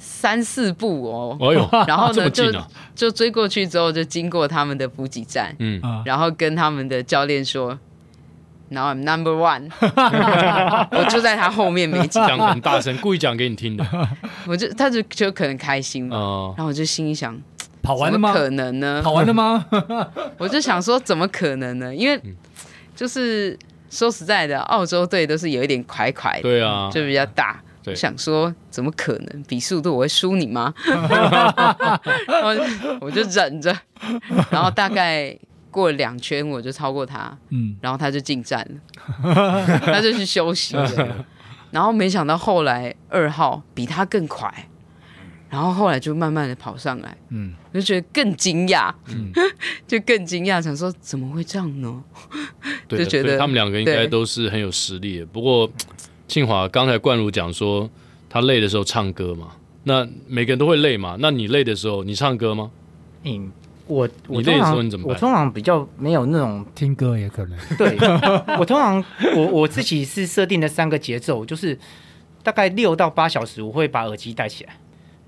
[0.00, 2.44] 三四步哦，哎呦， 然后呢， 就
[2.94, 7.76] 就追过去之后，就经过他们的补给站，嗯，然后跟他们的教练说
[8.68, 9.68] ，Now I'm number one，
[10.96, 12.38] 我就在他后面没讲。
[12.38, 13.84] 很大声，故意讲给你听的，
[14.46, 16.16] 我就他就就可能开心嘛，
[16.56, 17.36] 然后我就心里想，
[17.82, 18.32] 跑完了吗？
[18.32, 19.02] 可能呢？
[19.02, 19.66] 跑完了吗？
[20.38, 21.92] 我就想说，怎么可能呢？
[21.92, 22.20] 因为
[22.94, 23.58] 就是
[23.90, 27.60] 说实在的，澳洲队都是有一点快快的，对啊，就比较大。
[27.94, 29.42] 想说怎么可能？
[29.44, 30.74] 比速度我会输你吗？
[30.84, 31.08] 然
[32.44, 32.50] 后
[33.00, 33.74] 我就忍着，
[34.50, 35.34] 然后大概
[35.70, 38.60] 过了两圈我就超过他，嗯，然后他就进站
[39.22, 40.86] 了，他就去休息了。
[41.70, 44.52] 然后没想到后来二号比他更快，
[45.50, 49.32] 然后后来就慢慢的跑上来，嗯，我就觉得更惊讶，嗯，
[49.86, 52.02] 就更惊讶，想说怎么会这样呢？
[52.86, 55.70] 对的就觉得他们两个应该都是很有实力的，不过。
[56.30, 57.88] 庆华刚才冠儒讲说，
[58.28, 59.52] 他累的时候唱歌嘛，
[59.84, 61.16] 那每个人都会累嘛。
[61.20, 62.70] 那你累的时候，你唱歌吗？
[63.24, 63.50] 嗯，
[63.86, 65.08] 我我你累的时候你怎么？
[65.08, 67.58] 我通常比较没有那种听歌也可能。
[67.78, 67.96] 对，
[68.60, 69.02] 我通常
[69.34, 71.78] 我我自己是设定了三个节奏，就是
[72.42, 74.76] 大概六到八小时，我会把耳机戴起来。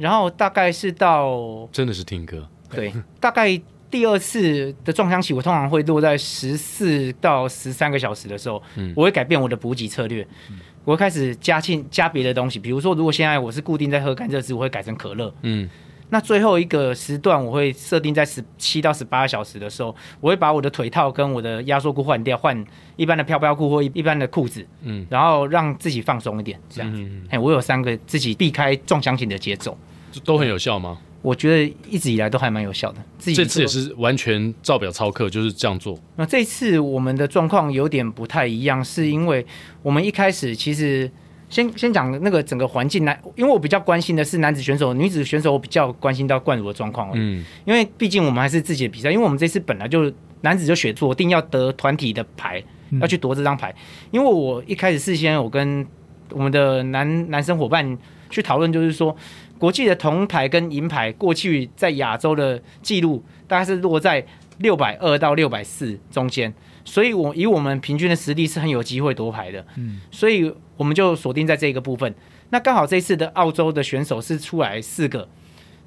[0.00, 3.60] 然后大概是到真的是听歌，对，大概
[3.90, 15.68] 第二次的撞墙期，我通常会落在十四到十三个小时的时候，嗯，我会改变我的补给策略，嗯，我会开始加进加别的东西，比如说如果现在我是固定在喝甘蔗汁，我会改成可乐，嗯。
[16.12, 22.64] 那最后一个时段，我会设定在十七到十八小时的时候，我会把我的腿套跟我的压缩裤换掉，换
[22.96, 26.92] 一般的飘飘裤或一般的裤子，嗯，然后让自己放松一点，这样。
[26.92, 27.00] 子。
[27.28, 29.78] 哎、嗯，我有三个自己避开撞墙型的节奏，
[30.24, 30.98] 都很有效吗？
[31.22, 32.98] 我觉得一直以来都还蛮有效的。
[33.18, 35.98] 自己这次也是完全照表操课，就是这样做。
[36.16, 39.44] 那这次我们的状况有点不太一样，是因为
[39.82, 41.10] 我们一开始其实。
[41.50, 47.10] 先先讲那个整个环境男，因为我比较关心的是男子选手，女子选手我比较关心到冠儒的状况。
[47.14, 52.62] 嗯，因为毕竟我们还是自己的比赛，因为我们这次本来就男子就选锁定要得团体的牌，
[53.00, 53.74] 要去夺这张牌。
[54.12, 55.84] 因为我一开始事先我跟
[56.30, 57.98] 我们的男男生伙伴
[58.30, 59.16] 去讨论，就是说
[59.60, 64.24] 国际的铜牌跟银牌过去在亚洲的记录大概是落在
[64.58, 66.52] 六百二到六百四中间。
[66.82, 69.64] 所以，我以我们平均的实力是很有机会夺牌的。
[69.76, 72.12] 嗯，所以我们就锁定在这个部分。
[72.48, 75.28] 那刚好这次的澳洲的选手是出来四个，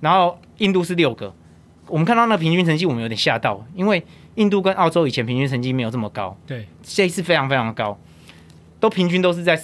[0.02, 1.34] 然后印度是六个。
[1.88, 4.02] 我们看到那平均成绩，我们有点吓到，因为
[4.36, 6.38] 印度跟澳洲以前平均成绩没有这么高。
[6.46, 8.00] 对，这一次非常非常高，
[8.80, 9.58] 都平均都是在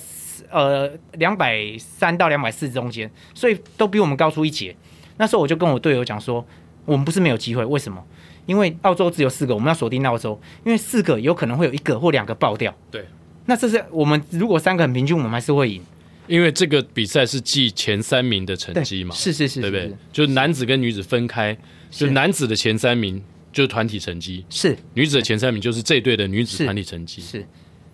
[0.51, 4.75] 呃两百三到两百四中间，所以都比我们高出一截。
[5.17, 6.45] 那时候我就跟我队友讲说，
[6.85, 8.03] 我们不是没有机会，为什么？
[8.45, 12.75] 因为澳洲只有四个，我们要锁定澳洲，因为四个有可能会有一个或两个爆掉。
[12.89, 13.05] 对，
[13.45, 15.83] 那这是我们如果三个很平均，我们还是会赢。
[16.25, 19.91] 因为这个比赛是记前三名的成绩嘛，是是是，对不对？
[20.13, 21.57] 就男子跟女子分开，
[21.89, 23.19] 就男子的前三名
[23.51, 27.21] 就是团体成绩，是女子的前三名就是这队的女子团体成绩。
[27.21, 27.45] 是，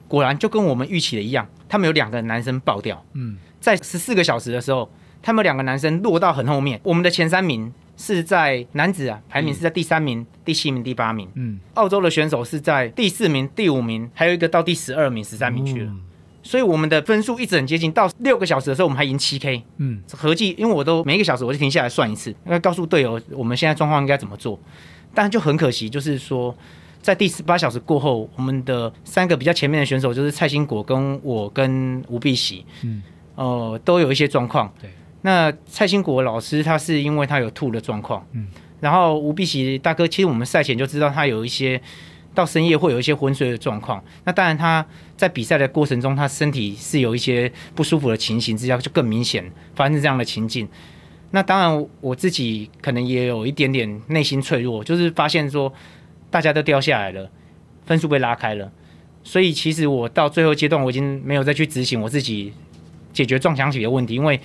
[0.08, 3.04] 果然就跟我们预期的一样，他们有两个男生爆掉。
[3.14, 4.90] 嗯，在十四个小时的时候，
[5.22, 7.74] 他们两个男生落到很后面，我们的前三名。
[7.98, 11.30] 是在男子啊，排名是在第三名、嗯、第七名、第八名。
[11.36, 15.86] 嗯，澳洲的选手是在第四名、第五名，还有一个到第十二名、十三名去了。
[15.86, 16.02] 嗯、
[16.44, 17.90] 所以我们的分数一直很接近。
[17.94, 19.64] 到六个小时的时候，我们还赢七 K。
[19.78, 24.60] 嗯，合计，因为我都每一个小时我就停下来算一次，要告诉队友我们现在状况应该怎么做。
[25.14, 26.54] 但就很可惜，就是说
[27.06, 33.04] 在第十八小时过后，我们的三个比较前面的选手，就是蔡兴国跟我跟吴碧玺，嗯，
[33.36, 34.74] 哦、呃，都有一些状况。
[34.82, 34.90] 对。
[35.22, 38.48] 那蔡兴国老师他是因为他有吐的状况，嗯，
[38.80, 41.80] 然后吴碧玺大哥，其实我们赛前就知道他有一些
[42.34, 44.04] 到深夜会有一些昏睡的状况。
[44.24, 44.84] 那当然他
[45.16, 50.68] 在比赛的过程中，他身体是有一些不舒服的情形之下，就更明显发生这样的情境。
[51.30, 55.72] 那当然我自己可能也有一点点内心脆弱，就是发现说
[56.36, 57.32] 大家都掉下来了，
[57.86, 58.70] 分数被拉开了，
[59.24, 62.52] 所以其实我到最后阶段我已经没有再去执行我自己
[63.14, 64.38] 解决撞墙体的问题，因为。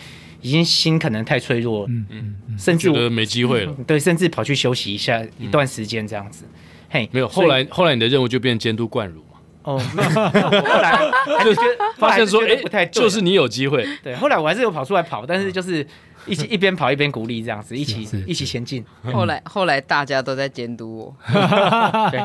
[0.43, 6.47] 已经心可能太脆弱，嗯嗯，甚至我没机会了，对，甚至跑去休息一下一段时间这样子，
[6.89, 9.23] 嘿，没有，后来后来你的任务就变监督冠儒
[9.65, 10.99] 嘛， 哦，后来
[11.45, 11.55] 就
[11.97, 15.87] 发现说，哎，不太就是你有机会，对，后来我还是有跑出来跑，但是就是
[16.27, 18.85] 一起 一边跑一边鼓励这样子，一起一起前进。
[19.13, 21.17] 后来后来大家都在监督我，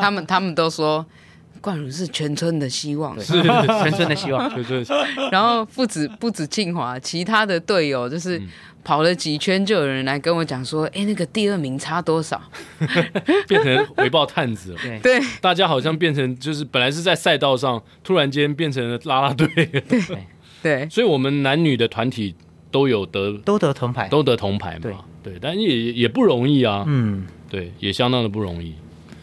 [0.01, 1.05] 他们他们都说。
[1.61, 3.41] 冠儒是全村的希望，是。
[3.41, 4.51] 全村的希望。
[5.31, 8.39] 然后不止不止庆华，其他的队友就是
[8.85, 12.39] 跑了几圈，就有人来跟我讲说：“哎，那个第二名差多少？”
[13.47, 14.79] 变成回报探子了。
[15.01, 19.47] 对，大家好像变成就是本来是在赛道上，突然间变成了啦啦队。
[19.47, 19.81] 对
[20.61, 22.35] 对， 所以我们男女的团体
[22.69, 24.79] 都有得都得铜牌，都得铜牌嘛。
[24.81, 24.93] 对
[25.23, 26.83] 对，但也也不容易啊。
[26.85, 28.75] 嗯，对，也相当的不容易。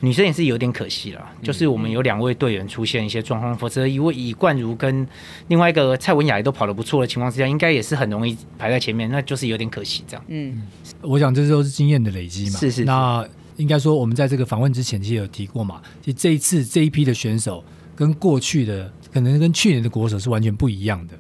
[0.05, 5.07] 女生也是有点可惜了，就是我们有两位队员出现一些状况，否则一位以冠如跟
[5.47, 10.25] 另外一个蔡文雅也都跑得不错的情况之下，应该也是很容易排在前面，那就是有点可惜这样。
[10.27, 10.67] 嗯，
[11.03, 12.59] 我想这都是经验的累积嘛。
[12.59, 12.85] 是是，是。
[12.85, 13.25] 那
[13.59, 21.15] 应该说我们在这个访问之前其实有提过嘛，其实这一次这一批的选手跟过去的可能跟去年的国手是完全不一样的，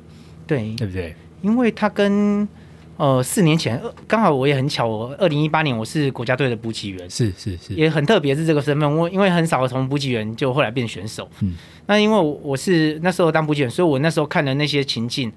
[0.44, 1.14] 对对不对？
[1.40, 2.48] 因为他跟。
[2.98, 8.96] 呃，四年前刚好我也很巧，我二零一八年我是国家队的补给员，是是是，也很特别是这个身份。
[8.96, 11.54] 我因为很少从补给员就后来变选手，嗯，
[11.86, 15.32] 那因为我是那时候当补给员，所以我那时候看的那些情境。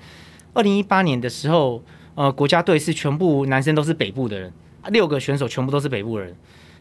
[0.53, 1.81] 二零一八年的时候，
[2.13, 4.51] 呃，国家队是全部男生都是北部的人，
[4.89, 6.35] 六个选手全部都是北部的人。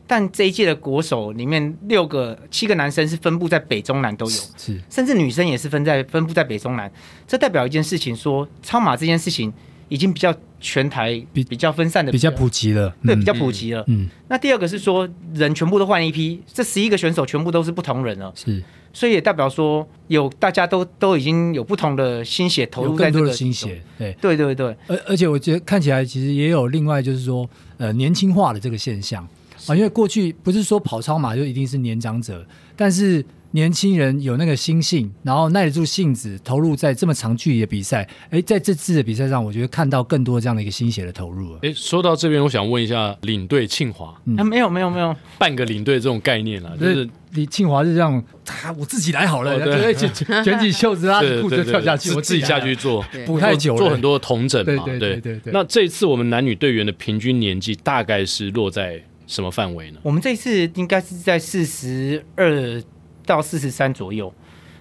[0.06, 6.92] 但这一届的国手里面，六个七个男生是分布在北中南都有，是，甚至女生也是分在分布在北中南。
[7.26, 9.50] 这代表一件事情说，说超马这件事情。
[9.88, 13.84] 已经比较全台比比较分散的比较普及了，对，比较普及了。
[13.88, 18.32] 嗯，那第二个是说人全部都换一批，这十一个选手全部都是不同人了。
[18.34, 24.12] 是，所以也代表说有大家都都已经有不同的心血投入在这个更多的心血，对。
[24.20, 29.26] 对对对，而而且我觉得看起来其实也有另外就是说呃年轻化的这个现象。
[29.66, 33.24] 啊，因为过去不是说跑超马就一定是年长者，但是。
[33.54, 38.04] 年轻人有那个心性，然后耐得住性子，投入在这么长距离的比赛。
[38.30, 41.56] 哎，在这次的比赛上，我觉得看到更多这样的一个心血的投入。
[41.62, 50.12] 哎，说到这边，我想问一下领队庆华，嗯、啊，没有没有没有半个领队这种概念了，就是李庆华是这样，他我自己来好了，哦、对，卷
[50.42, 55.52] 卷起袖子，拉着裤子跳下去，我自己下去做，补太久了，做很多同整嘛，对对对对，对，对。
[55.52, 60.00] 那这次我们男女队员的平均年纪大概是落在什么范围呢？
[60.02, 62.82] 我们这次应该是在四十二。
[63.26, 64.32] 到四十三左右，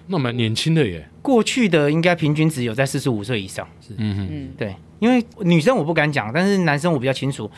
[0.06, 1.08] 那蛮年轻的耶。
[1.22, 3.66] 过去的应该平均值有在四十五岁以上。
[3.80, 4.28] 是，嗯。
[4.30, 7.50] 嗯，对，因为女生我不敢讲，但是男生我比较清楚。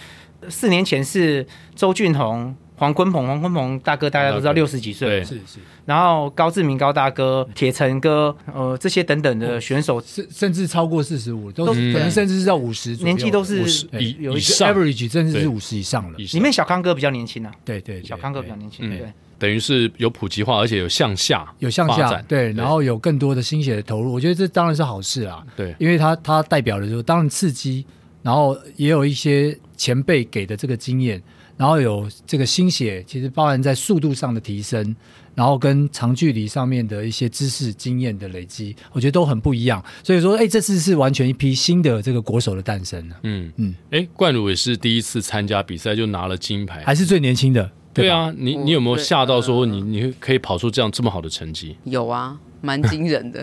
[0.48, 1.44] 四年前是
[1.74, 5.58] 周俊宏、黄坤鹏、黄坤鹏大哥，大家都知道六十几岁，是是。
[5.86, 13.62] 然后高志明高大哥、铁城哥，呃，这些等等的选手，甚、哦、甚至超过四十五，都可能甚至是到五十，年纪都是
[13.98, 16.18] 以有一个 average，甚至是五十以上了。
[16.18, 18.98] 里面小康哥比较年轻啊，对对，小康哥比较年轻，对。
[18.98, 25.44] 对等于是有普及化，而且有向下，有向下，对，然后有更多的心血的投入，我觉得这当然是好事啊。
[25.56, 27.84] 对，因为它它代表的就是当然刺激，
[28.22, 31.22] 然后也有一些前辈给的这个经验，
[31.56, 34.96] 然后有这个心血，其实包含在速度上的提升，
[35.34, 39.84] 然后跟长距离上面的一些知识经验的累积，我觉得都很不一样。
[40.02, 43.06] 所以说，哎，这次是完全一批新的这个国手的诞生。
[43.22, 47.70] 嗯嗯，哎，冠儒也是第一次参加比赛就拿了金牌，还是最年轻的。
[47.96, 51.76] 对啊，你你有没有吓到说你你可以跑出这样这么好的成绩？
[51.84, 53.42] 有啊，蛮惊人的。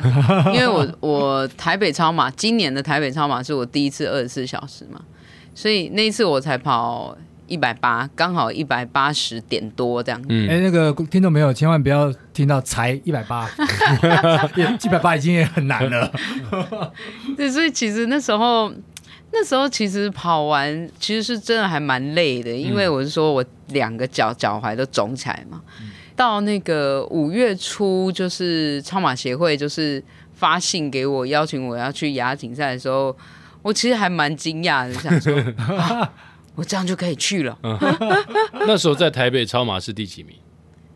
[0.54, 5.02] 因为我 我台北超马今年的台北超马是我第一次二十四小时嘛，
[5.56, 10.22] 所以那一次我才跑一百八，刚好一百八十点多这样。
[10.30, 13.50] 嗯，哎，那个听众朋友千万不要听到才一百八，
[14.84, 16.12] 一百八已经也很难了。
[17.36, 18.72] 对，所以其实那时候。
[19.36, 25.60] 那时候其实跑完其实是真的还蛮累的，因为我是说我两个脚脚踝都肿起来嘛。
[25.82, 30.02] 嗯、到那个五月初，就是超马协会就是
[30.34, 33.16] 发信给我邀请我要去亚锦赛的时候，
[33.64, 35.36] 我其实还蛮惊讶的，想说、
[35.76, 36.14] 啊、
[36.54, 37.58] 我这样就可以去了。
[38.68, 40.38] 那时候在台北超马是第几名？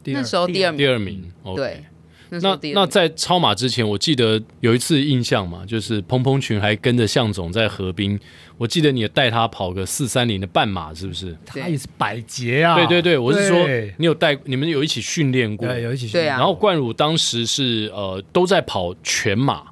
[0.05, 0.77] 那时候第二名。
[0.77, 1.65] 第二名，对。
[1.65, 1.96] Okay
[2.29, 8.19] 那那，在超马之前，我记得有一次印象嘛，就是蓬蓬群还跟着向总在河滨，
[8.57, 11.37] 我记得你也带他跑个四三零的半马，是不是？
[11.45, 12.75] 他也是百捷啊！
[12.75, 13.65] 对对对，我是说
[13.97, 16.25] 你有带，你们有一起训练过，对，有一起训练。
[16.25, 16.37] 对啊。
[16.37, 19.63] 然后冠儒当时是呃都在跑全马，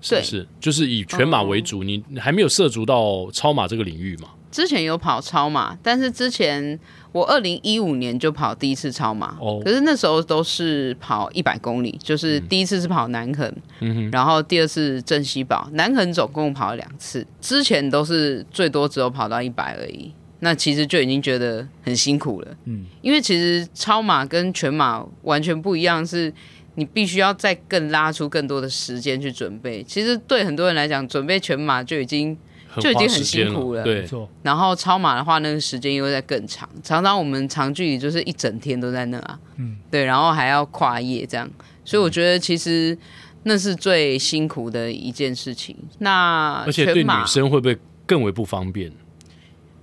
[0.00, 0.46] 是不是？
[0.60, 4.28] 就是以全马为主，你还没有涉足到超马这个领域嘛？
[4.50, 6.78] 之前有跑超马，但是之前。
[7.14, 26.34] 我二零一五年就跑第一次超马，哦，可是那时候都是跑一百公里，就是第一次是跑南横，嗯，然后第二次镇西堡，南横总共跑了两次，之前都是最多只有跑到一百而已，那其实就已经觉得很辛苦了，嗯，因为其实超马跟全马完全不一样，是
[26.74, 32.36] 你必须要再更拉出更多的时间去准备，其实对很多人来讲，准备全马就已经。
[32.80, 34.06] 就已经很辛苦了，了，对。
[34.42, 40.04] 然后超马的话，那个时间又会再更长，常常我们长距离就是一整天都在那啊，嗯，对。
[40.04, 41.48] 然后还要跨夜这样，
[41.84, 42.96] 所以我觉得其实
[43.44, 45.76] 那是最辛苦的一件事情。
[45.98, 48.90] 那而且对女生会不会更为不方便？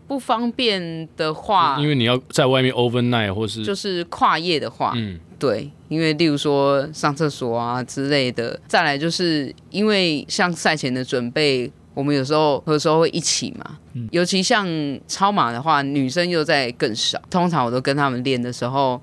[0.08, 5.72] 不方便的话，因为你要在外面 overnight 或是就是跨夜的话，嗯，对。
[5.88, 11.72] 因为例如说上厕所啊之类的，再来就是因为像赛前的准备。
[11.94, 13.78] 我们有时候有时候会一起嘛，
[14.12, 14.66] 尤其像
[15.08, 17.22] 超马的话，女生又在更少。
[17.30, 19.02] 通常我都跟他们练的时候，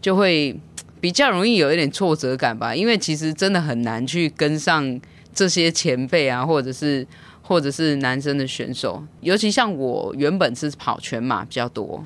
[0.00, 0.58] 就会
[1.00, 5.00] 比较容易有一点挫折感吧，因为其实真的很难去跟上
[5.32, 7.06] 这些前辈啊，或者是
[7.42, 9.04] 或者是男生的选手。
[9.20, 12.04] 尤其像我原本是跑全马比较多，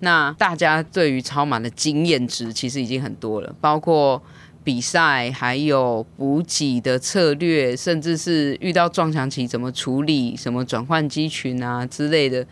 [0.00, 4.20] 那大家对于超马的经验值其实已经很多了，包括。
[4.62, 12.46] 比赛还有补给的策略，甚至是遇到撞墙期怎么处理，什么转换机群啊之类的，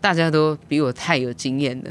[0.00, 1.90] 大家都比我太有经验了。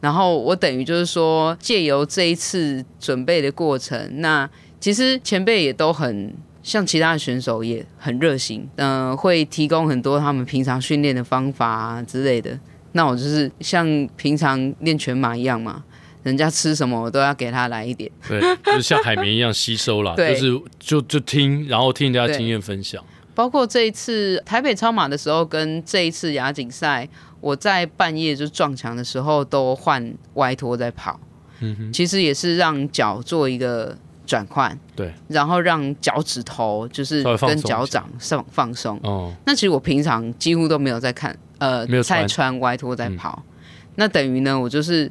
[0.00, 4.48] 然后我等于就是说，借由这一次准备的过程，那
[4.78, 12.56] 其实前辈也都很像其他的选手也很热心，嗯、会提供很多他们平常训练的方法啊之类的。
[12.92, 13.86] 那我就是像
[14.16, 15.82] 平常练全马一样嘛。
[16.26, 18.10] 人家吃什么，我都要给他来一点。
[18.28, 23.00] 对，就是像海绵一样吸收了， 就是就就听，然后听人家经验分享。
[23.32, 27.08] 包括这一次台北超马的时候，跟这一次亚锦赛，
[27.40, 31.20] 我在半夜就撞墙的时候都换外拖在跑。
[31.60, 33.96] 嗯哼，其实也是让脚做一个
[34.26, 38.98] 转换，对，然后让脚趾头就是跟脚掌上放松。
[39.04, 43.44] 哦，那其实我平常几乎都没有在看，呃，没有在穿歪拖在跑。
[43.46, 43.52] 嗯、
[43.94, 45.08] 那等于呢，我就是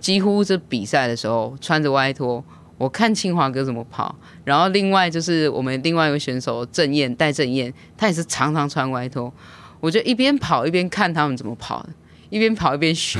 [0.00, 2.42] 几乎是比赛的时候穿着外拖，
[2.78, 4.14] 我看清华哥怎么跑。
[4.44, 9.32] 然后另外就是我们另外一位选手郑燕戴郑燕，他也是常常穿外拖，
[9.80, 11.90] 我就一边跑一边看他们怎么跑的。
[12.30, 13.18] 一边跑一边学，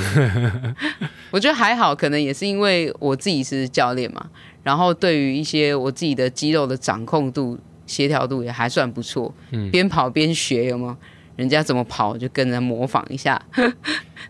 [1.32, 4.24] 我觉得还好，可能也是因为我自己是教练嘛，
[4.62, 9.34] 然后对于一些我自己的肌肉的掌控度、协调度也还算不错。
[9.50, 10.96] 嗯，边跑边学，有没有？
[11.40, 13.40] 人家怎么跑，就跟着模仿一下。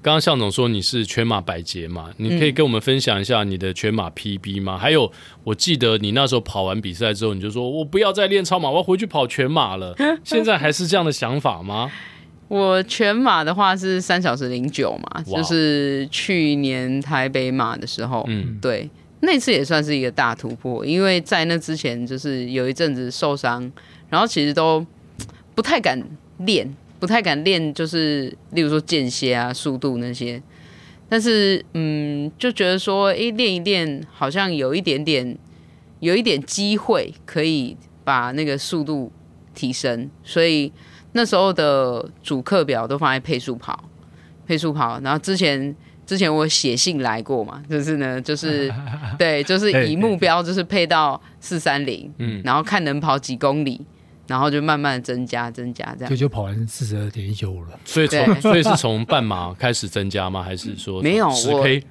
[0.01, 4.77] 刚刚向总说你是全马百捷嘛，你可以跟我们分享一下你的全马 PB 吗？
[4.77, 5.11] 嗯、还有，
[5.43, 9.93] 我记得你那时候跑完比赛之后，你就说我不要再练超马，我要回去跑全马了。
[10.23, 11.91] 现在还是这样的想法吗？
[12.47, 18.89] 我全马的话是三小时零九嘛.就是去年台北马的时候，嗯，对，
[19.21, 23.71] 那次也算是一个大突破，因为在那之前就是有一阵子受伤，
[24.09, 24.87] 然后其实都
[25.55, 26.01] 不太敢
[26.39, 30.41] 练，不太敢练，就是例如说间歇啊、速度那些，
[31.09, 35.37] 但是嗯，就觉得说，哎，练一练好像有一点点，
[35.99, 39.11] 有一点机会可以把那个速度
[39.55, 40.73] 提升，所以。
[41.13, 43.83] 那时候的主课表都放在配速跑，
[44.47, 45.01] 配速跑。
[45.01, 45.75] 然后之前
[46.07, 48.73] 之前我写信来过嘛，就是呢，就是
[49.19, 53.85] 对，就是以目标就是配到四三零，嗯，然后看能跑几公里，
[54.31, 56.09] 然后就慢慢增加增加这样。
[56.09, 57.79] 就就跑完四十二点一九五了。
[57.85, 60.43] 所以从所以是从半马开始增加吗？
[60.43, 61.85] 还是说没有十 K？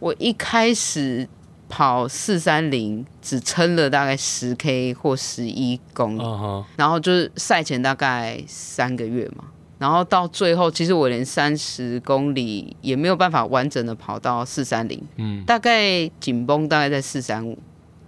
[0.00, 1.28] 我一开始。
[1.66, 6.64] 跑四三零只撑了大概十 K 或十一公里，uh -huh.
[6.76, 9.44] 然后就是赛前大概三个月嘛，
[9.78, 17.58] 然后到最后其实我连三十公里也没有办法完整的跑到四三零，嗯，大概紧绷大概在四三五，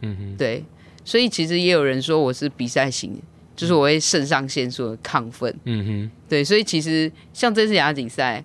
[0.02, 0.62] 嗯哼，对，
[1.04, 3.18] 所以其实也有人说我是比赛型，
[3.56, 8.44] 就是我会肾上腺素的亢奋，嗯哼，对，所以其实像这次亚锦赛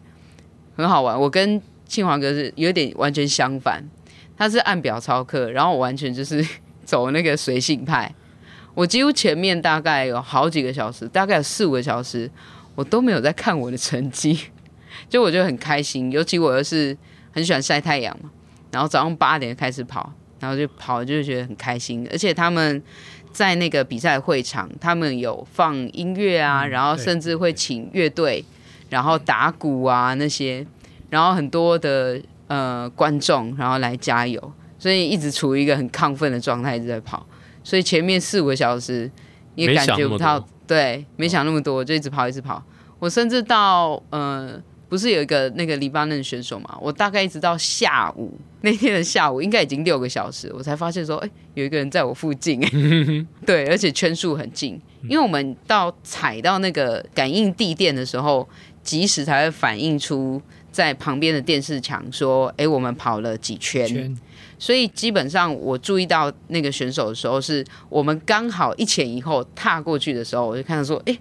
[0.76, 3.84] 很好玩，我跟庆华哥是有点完全相反。
[4.38, 6.43] 他是按表操课，然后我完全就是
[6.84, 8.12] 走那个随性派。
[8.74, 12.28] 我几乎前面大概有好几个小时，大概有四五个小时，
[12.74, 14.39] 我都没有在看我的成绩，
[15.07, 16.12] 就我就很开心。
[16.12, 16.97] 尤其我又是
[17.32, 18.32] 很喜欢晒太阳嘛，
[18.72, 22.07] 然后早上八点开始跑，然后就跑就觉得很开心。
[22.12, 22.82] 而且他们
[23.32, 28.44] 在那个比赛会场，他们有放音乐啊，然后甚至会请乐队，
[28.90, 30.66] 然后打鼓啊那些，
[31.10, 32.22] 然后很多的。
[32.52, 37.26] 呃，观众然后来加油，所以一直处于一个很亢奋的状态，一直在跑。
[37.64, 39.10] 所以前面四五个小时
[39.56, 42.62] 也感觉不到，对，没想那么多，就一直跑，一直跑。
[43.00, 44.62] 我甚至到呃，
[44.92, 52.60] 不是有一个那个黎巴嫩选手嘛，我大概一直到下午那天的下午，应该已经六个小时，我才发现说，哎，有一个人在我附近，
[53.48, 58.46] 对，而且圈数很近，因为我们到踩到那个感应地垫的时候，
[58.84, 60.42] 及时才会反映出。
[60.72, 64.18] 在旁边的电视墙说：“哎，我们跑了几圈，圈，
[64.58, 71.18] 所以基本上我注意到那个选手的时候，是我们刚好一前一后踏过去的时候，我就看到说，哎，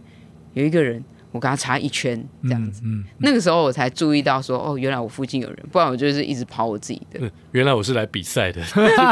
[0.54, 2.82] 有一个人，我跟他差一圈这样子。
[2.84, 7.20] 嗯嗯嗯、那个时候我才注意到说，哦，原来我附近有人，不然我就是一直跑我自己的。
[7.20, 8.62] 嗯、原来我是来比赛的，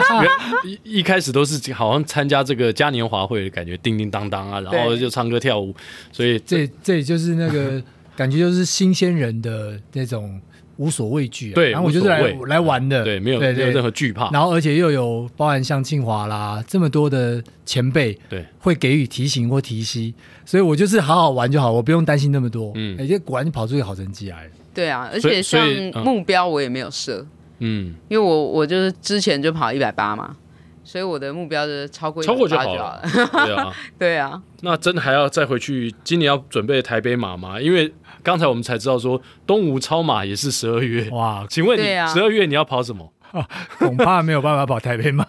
[0.64, 5.74] 一一开始都是好像参加这个嘉年华会的感觉，叮叮当当啊，然后就唱歌跳舞，
[6.12, 7.82] 所以这这也就是那个。”
[8.18, 10.40] 感觉就是新鲜人的那种
[10.78, 14.30] 无所畏惧、啊，对，然后我就是来来玩的，对，没有对对没有任何惧怕。
[14.30, 20.12] 然后而且又有包含像庆华啦这么多的前辈，对，会给予提醒或提携，
[20.44, 22.72] 所以我就是好好玩就好，我不用担心那么多。
[22.74, 24.48] 嗯，而且果然就跑出一个好成绩来。
[24.74, 25.64] 对啊，而且像
[26.04, 27.26] 目标我也没有设，
[27.58, 30.36] 嗯，因为我我就是之前就跑一百八嘛。
[30.84, 33.02] 所以我的目标是超过超过就好了。
[33.04, 34.42] 对啊， 对啊。
[34.62, 35.94] 那真的还要再回去？
[36.02, 37.60] 今年要准备台北马吗？
[37.60, 37.92] 因为
[38.22, 41.08] 刚才我们才知道说东吴超马也是十二月。
[41.10, 43.12] 哇，请问你十二月你要跑什么？
[43.32, 43.46] 啊，
[43.78, 45.24] 恐怕没有办法跑台北马。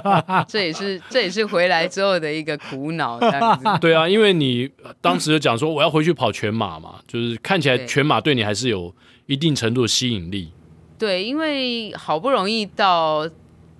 [0.48, 3.64] 这也是这也是回来之后的一个苦恼这样子。
[3.80, 4.68] 对啊，因为你
[5.00, 8.94] 当时就讲说我要回去跑全马嘛，就是看起来全马对你还是有
[9.26, 10.52] 一定程度的吸引力。
[10.98, 13.28] 对，因为好不容易到。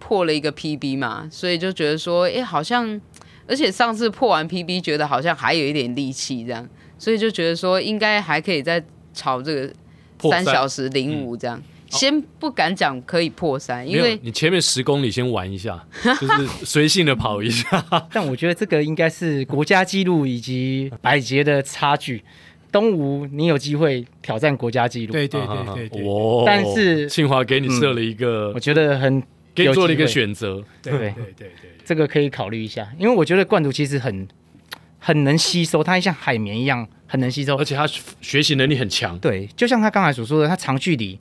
[0.01, 3.01] 破了一个 PB 嘛，所以就觉得说，哎、欸，好像，
[3.49, 6.69] 而且上次破完 PB，觉得好像还有一点力气这样，
[7.05, 8.83] 所以就觉得说，应该还可以再
[9.13, 9.71] 朝这个
[10.31, 15.87] 三小时零五这样，先不敢讲可以破三，因为你前面十公里先玩一下，
[16.19, 17.85] 就是随性的跑一下。
[18.11, 22.25] 但我觉得这个应该是国家纪录以及百捷的差距。
[22.73, 29.23] 东吴，你有机会挑战国家纪录，对对对对，对，哦，但是清华给你设了一个，嗯、我觉得很。
[29.55, 30.61] 给你做了一个选择。
[30.83, 31.53] 对对对对，
[31.85, 34.27] 这个可以考虑一下，因为我觉得冠儒其实很
[35.07, 37.87] 很能吸收，它像海绵一样很能吸收，而且他
[38.23, 39.19] 学习能力很强。
[39.19, 41.21] 对，就像他刚才所说的，他长距离，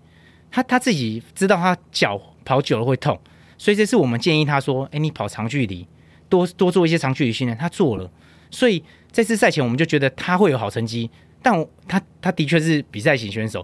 [0.49, 3.19] 他他自己知道他脚跑久了会痛，
[3.57, 5.86] 所以这次我们建议他说，哎，你跑长距离，
[6.29, 7.57] 多多做一些长距离训练。
[7.57, 8.09] 他做了，
[8.49, 8.81] 所以
[9.11, 11.11] 这次赛前我们就觉得他会有好成绩。
[11.43, 11.53] 但
[11.87, 13.63] 他他的确是比赛型选手，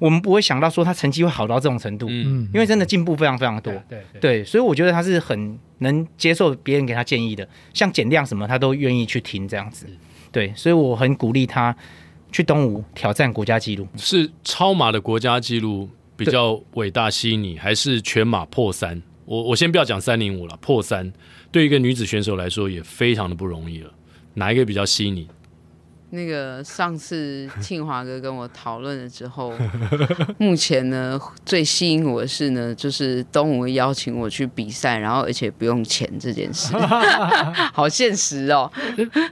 [0.00, 9.86] 我们不会想到说他成绩会好到这种程度，嗯，因为真的进步非常非常多，对对，对，所以我觉得他是很能接受别人给他建议的，像减量什么他都愿意去听这样子，
[10.32, 11.74] 对，所以我很鼓励他
[12.32, 13.86] 去东吴挑战国家纪录。
[13.96, 19.00] 是超马的国家纪录比较伟大吸引你，还是全马破三？
[19.24, 21.12] 我我先不要讲三零五了，破三
[21.52, 23.92] 对一个女子选手来说也非常的不容易了，
[24.34, 25.28] 哪一个比较吸引你？
[26.12, 29.52] 那个上次庆华哥跟我讨论了之后，
[30.38, 36.74] 目前呢最吸引我的是呢，就是东吴邀请我去比赛，然后而且不用钱这件事，
[37.72, 38.70] 好现实哦。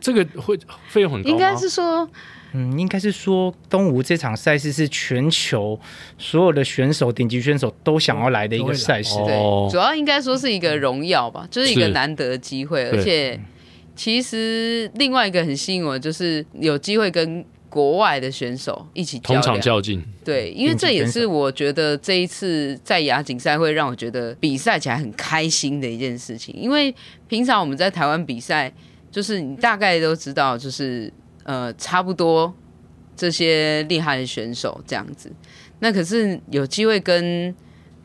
[0.01, 0.57] 这个会
[0.89, 1.33] 费用很高吗？
[1.33, 2.09] 应该是说，
[2.53, 5.79] 嗯，应该是说东吴这场赛事是全球
[6.17, 13.41] 所有的选手、顶级选手都想要来的一个赛事，对，主要应该说是一个荣耀吧，就是一个难得的机会，而且。
[13.99, 20.01] 其实另外一个很吸引我，就是有机会跟国外的选手一起同场较劲。
[20.25, 26.55] 对，因为这也是我觉得这一次在亚锦赛会让我觉得比赛起来很开心的一件事情。
[26.57, 26.95] 因为
[27.27, 28.73] 平常我们在台湾比赛，
[29.11, 32.55] 就是你大概都知道，就是呃差不多
[33.17, 35.29] 这些厉害的选手这样子。
[35.81, 37.53] 那可是有机会跟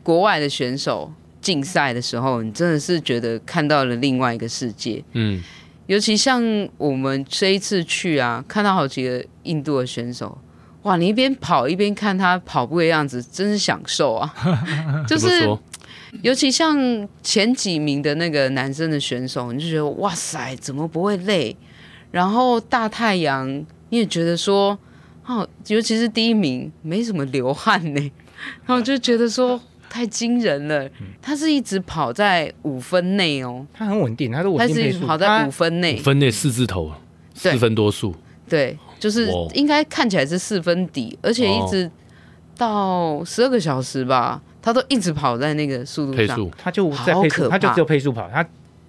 [0.02, 5.00] 国外的选手竞赛的时候，你真的是觉得看到了另外一个世界。
[5.12, 5.40] 嗯。
[5.86, 6.42] 尤其像
[6.78, 10.38] 我们这一次去啊，看到好几个印度的选手，
[10.82, 10.96] 哇！
[10.96, 14.34] 你一边跑一边看他跑步的样子，真是享受啊！
[15.06, 15.46] 就是，
[16.22, 21.54] 尤其像前几名的那个男生的选手，你就觉得哇塞，怎么不会累？
[22.10, 23.46] 然后大太阳，
[23.90, 24.78] 你也觉得说，
[25.26, 28.00] 哦，尤其是第一名没什么流汗呢，
[28.64, 29.60] 然后就觉得说。
[29.94, 30.90] 太惊人了！
[31.22, 36.90] 他是一直跑在五分内哦，他很稳定，他是稳定配速，跑在五分内，五分内四字头，
[37.32, 38.12] 四分多速，
[38.48, 41.88] 对，就是应该看起来是四分底，而且一直
[42.56, 46.50] 到十二个小时吧，他都一直跑在那个速度上，速。
[46.58, 48.44] 他就在配速，他就只有配速跑，他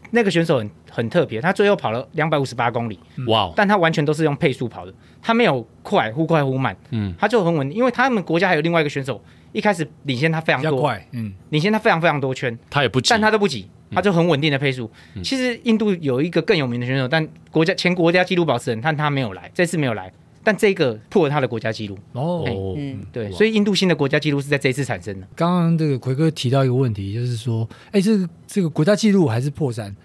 [0.09, 2.97] 那个选手很很特别，他最后跑了两百五十八公里，
[3.27, 3.53] 哇！
[3.55, 9.21] 但他完全都是用配速跑的，他没有快忽快忽慢，嗯，他就很稳定，因为他们国家还有另外一个选手。
[9.55, 14.91] 一开始领先他非常多，快，嗯，领先他非常非常多圈，他也不急，但他都不急，他就很稳定的配速。
[15.15, 20.11] 嗯、其实印度有一个更有名的选手，但国家前国家纪录保持人，但他没有来，这次没有来，
[20.43, 21.97] 但这个破了他的国家纪录。
[22.11, 22.43] 哦，
[22.77, 25.27] 嗯，对，所以印度新的国家纪录是在这一次产生的。
[25.35, 29.95] 刚刚这个奎哥提到一个问题，就是说，哎，这个这个国家纪录还是破三？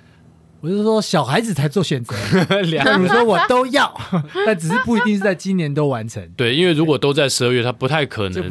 [0.61, 2.15] 我是说小孩子才做选择，
[2.63, 3.91] 比如说我都要，
[4.47, 6.23] 但只是不一定是在今年都完成。
[6.37, 8.49] 对，因为如果都在十二月，他不太可能说，对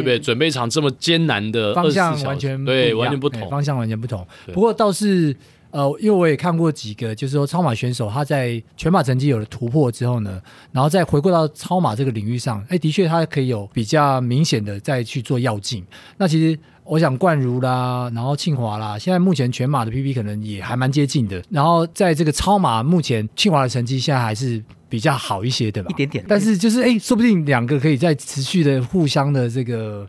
[0.00, 0.18] 不对？
[0.18, 4.26] 准备一场这么艰难的方向完全对，完全不同，方向完全不同。
[4.52, 5.36] 不过倒是
[5.72, 10.40] 呃，因为我也看过几个，就是说超马选手他在全马成绩有了突破之后呢，
[10.72, 15.84] 然后再回归到超马这个领域上，哎，的确他可以有比较明显的再去做要进。
[16.16, 16.58] 那其实。
[16.90, 21.40] 我想冠如啦，然后庆华啦，现在目前全马的 PP 可能也还蛮接近的。
[21.48, 25.88] 然后在这个超马，目前庆华的成绩现在还是比较好一些对吧？
[25.90, 26.24] 一点点。
[26.26, 30.04] 但是就是哎，说不定两个可以再持续的互相的这个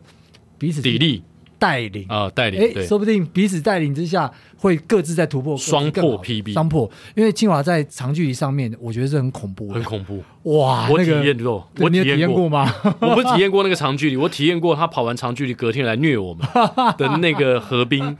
[0.58, 1.22] 彼此砥砺。
[1.62, 6.90] 带领啊，带领，哎，说不定彼此带领之下，会各自在突破，双破 PB，双破。
[7.14, 10.20] 因为清华在长距离上面，我觉得是很恐怖，很恐怖。
[10.58, 12.68] 哇，我体验过，我体验过吗？
[13.00, 16.44] 我不体验过那个长距离，我体验过他跑完长距离隔天来虐我们
[16.98, 18.16] 的那个何冰。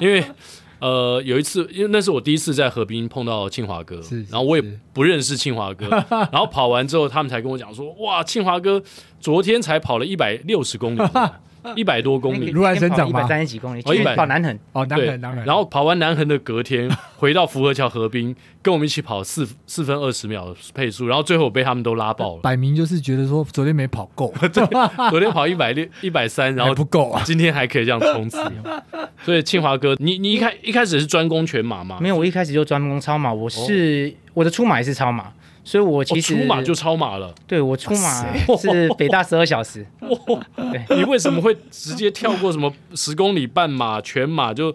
[0.00, 0.22] 因为
[0.78, 5.88] 呃，有一次，因为那是我第一次在河滨碰到庆华哥，然后我也不认识庆华哥，
[6.30, 8.80] 然后跑完之后，他们才跟我讲说，哇，庆华哥
[9.18, 11.00] 昨天才跑了一百六十公里。
[11.76, 15.44] 一百多公里，如来神掌一百三十几公里，哦，一百跑南横，哦，南横，南横。
[15.44, 22.40] 然后跑完南横的隔天， 回到福和桥河滨，跟我们一起跑四四分二十秒配速，然后最后被他们都拉爆了。
[22.42, 24.32] 摆明就是觉得说昨天没跑够，
[25.10, 28.38] 昨天跑一百六一百三，然后不够啊，今天还可以这样冲刺。
[29.22, 31.98] 所以庆华哥，你你一开一开始是专攻全马吗？
[32.00, 35.32] 没有，我一开始就专攻超马，我是我的初马也是超马。
[35.64, 37.34] 所以，我其实出马就超马了。
[37.46, 39.84] 对，我出马是北大十二小时。
[40.56, 44.74] 对，你为什么会直接跳过什么十公里半马、全马就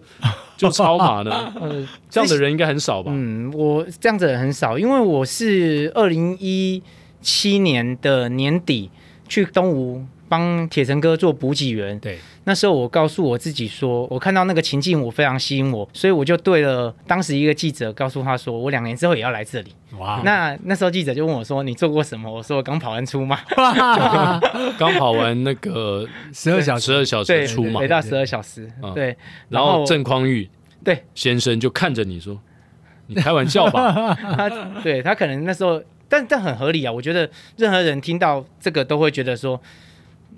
[0.56, 1.52] 就超马呢？
[1.60, 3.12] 呃，这样的人应该很少吧？
[3.14, 6.82] 嗯，我这样子很少，因为我是二零一
[7.22, 8.90] 七年的年底
[9.28, 11.98] 去东吴帮铁城哥做补给员。
[11.98, 19.74] 对，那时候我告诉我自己说，我看到那个情境，我非常吸引我，所以我就对了当时一个记者告诉他说，我两年之后也要来这里。
[19.98, 20.22] 哇！
[20.24, 22.32] 那那时候记者就问我说，你做过什么？
[22.32, 23.40] 我说我刚跑完出马，
[24.78, 28.70] 刚跑完那个十二小时，十二小时出马，没到十二小时。
[28.94, 29.16] 对，
[29.48, 30.48] 然后郑匡玉
[30.84, 32.40] 对先生就看着你说，
[33.08, 34.14] 你开玩笑吧？
[34.14, 34.48] 他
[34.82, 35.82] 对他可能那时候。
[36.12, 39.62] 但但很合理啊，我觉得任何人听到这个都会觉得说，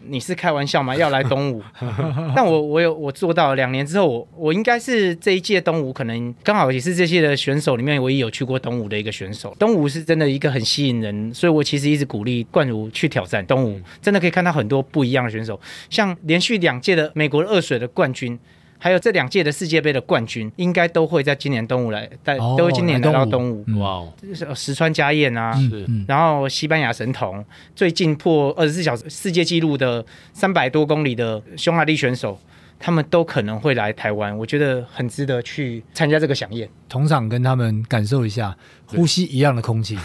[0.08, 0.94] 你是开玩笑吗？
[0.96, 1.62] 要来东吴？
[2.34, 9.54] 但我我有我做到两年之后，我我应该是这一届东吴可能刚好也是这些的选手里面唯一有去过东吴的一个选手。
[9.58, 18.38] 东吴是真的一个很吸引人，所以我其实一直鼓励冠如去挑战东吴，真的可以看到很多不一样的选手，像连续两届的美国二水的冠军。
[18.82, 23.64] 还有这两届的世界杯的冠军，应该都会在今年东吴来，在、哦、都会今年来到东吴。
[23.78, 27.44] 哇哦，就是石川佳彦啊，是，然后西班牙神童，
[27.76, 32.36] 最近破二十四小时世界纪录的三百多公里的匈牙利选手，
[32.80, 38.56] 他们都可能会来台湾，我觉得很值得去参加这个饗宴，同场跟他们感受一下，
[38.86, 39.96] 呼吸一样的空气。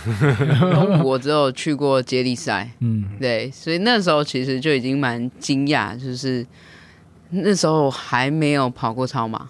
[1.03, 6.45] 我只有去过接力赛，嗯，对，所以那时候其实就已经蛮惊讶，就是。
[7.29, 9.49] 那时候还没有跑过超马，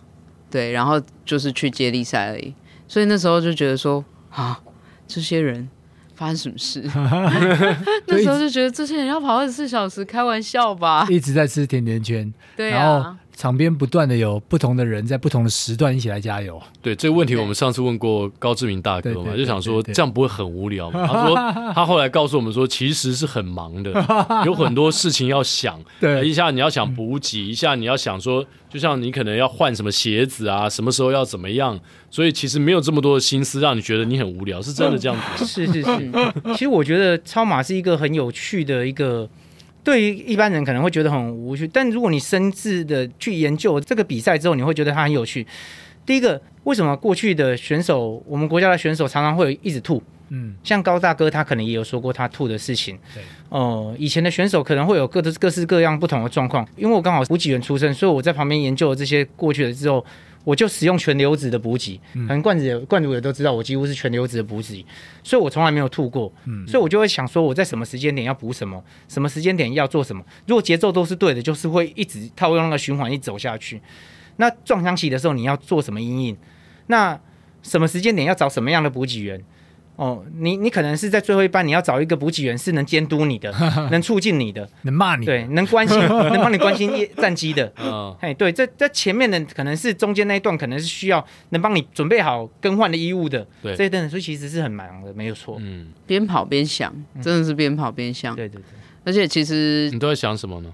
[0.49, 2.53] 对，然后就是去接力赛而已，
[2.87, 4.59] 所以那时候就觉得说啊，
[5.07, 5.69] 这些人
[6.15, 6.81] 发生什么事？
[8.07, 11.07] 那时候就觉得这些人要跑二十四小时，开玩笑吧？
[11.09, 13.15] 一直在吃甜甜圈，对啊，然后。
[13.37, 16.59] 场边不断的有不同的人在不同的时段一起来加油。
[16.81, 21.05] 对，这个问题，我们上次问过高志明大哥嘛，就想说这样不会很无聊吗？
[21.05, 21.35] 他说
[21.75, 23.91] 他后来告诉我们说，其实是很忙的，
[24.43, 25.79] 有很多事情要想。
[25.99, 31.79] 对，一下你要想补给，一下你要想说，就像你可能要换什么鞋子啊，什么时候要怎么样，
[32.09, 35.45] 所以其实没有这么多的心思让你觉得你很无聊，是真的这样子。
[35.45, 36.11] 是是是，
[36.53, 39.29] 其实我觉得超马是一个很有趣的一个。
[39.87, 45.47] 对于一般人可能会觉得很无趣，但如果你深致的去研究这个比赛之后，你会觉得它很有趣。
[46.05, 50.03] 第一个，为什么过去的选手，我们国家的选手常常会一直吐？
[50.27, 52.99] 嗯，像高大哥他可能也有说过他吐的事情。
[53.15, 56.67] 对，哦、呃，以前的选手可能会有各的各式各样不同的状况。
[56.75, 60.05] 因为我刚好补给员出身，所以我在旁边研究了这些过去了之后。
[60.47, 64.85] 我就使用全流质的补给，可能罐子罐主也都知道，我几乎是全流质的补给，
[65.21, 66.31] 所以我从来没有吐过。
[66.45, 70.23] 嗯，所以我就会想说，我在什么时间点要补什么，什么时间点要做什么。
[70.45, 73.81] 如果节奏都是对的，就是会一直套用那个循环一走下去。
[74.37, 76.37] 那撞墙期的时候，你要做什么阴影？
[76.85, 77.19] 那
[77.61, 79.43] 什么时间点要找什么样的补给员？
[79.97, 83.51] 哦，你你可能是在最后一班，你要找一个补给员是能监督你的，
[83.91, 87.73] 能促进你的，能骂你，对，能关心， 能帮你关心战机的。
[87.77, 93.45] 嗯，哎，对，在在前面的可能是中间那一段，可能是需要能帮你准备好更换的衣物的。
[93.61, 95.57] 对，这一段所以其实是很忙的，没有错。
[95.59, 98.35] 嗯，边跑边想，真的是边跑边想。
[98.35, 98.65] 对对对，
[99.03, 100.71] 而且其实你都在想什么呢？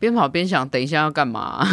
[0.00, 1.66] 边跑边想，等一下要干嘛？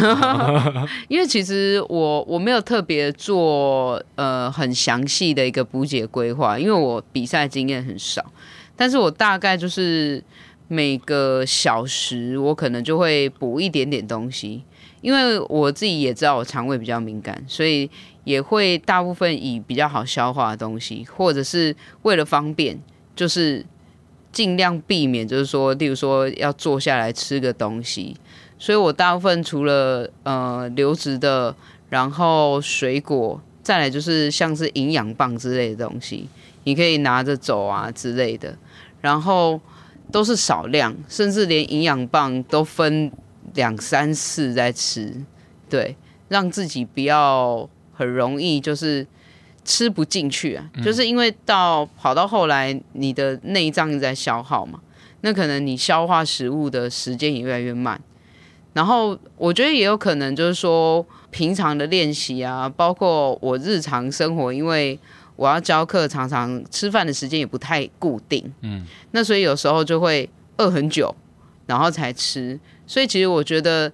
[1.08, 8.24] 因为其实我我没有特别做呃很详细的一个补给规划，因为我比赛经验很少。
[8.74, 10.22] 但是我大概就是
[10.68, 14.62] 每个小时我可能就会补一点点东西，
[15.00, 17.88] 因为我自己也知道我肠胃比较敏感，所以
[18.24, 22.78] 也会大部分以比较好消化的东西，或者是为了方便，
[23.14, 23.64] 就是。
[24.36, 28.14] 尽量避免，就是说，例如说要坐下来吃个东西，
[28.58, 31.56] 所以我大部分除了呃流质的，
[31.88, 36.28] 然后水果，再来就是像是营养棒之类的东西，
[36.64, 38.54] 你可以拿着走啊之类的，
[39.00, 39.58] 然后
[40.12, 43.10] 都是少量，甚至连营养棒都分
[43.54, 45.24] 两三次在吃，
[45.70, 45.96] 对，
[46.28, 49.06] 让自己不要很容易就是。
[49.66, 54.80] 吃不进去啊，就是因为到跑到后来，你的内脏一直在消耗嘛，
[55.22, 58.00] 那可能你消化食物的时间也越来越慢。
[58.72, 64.98] 然后我觉得也有可能就是说，平常的练习啊，包括我日常生活，因为
[65.34, 71.14] 我要教课，常常吃饭的时间也不太固定，嗯，那所以有时候就会饿很久，
[71.66, 72.58] 然后才吃。
[72.86, 73.92] 所以其实我觉得。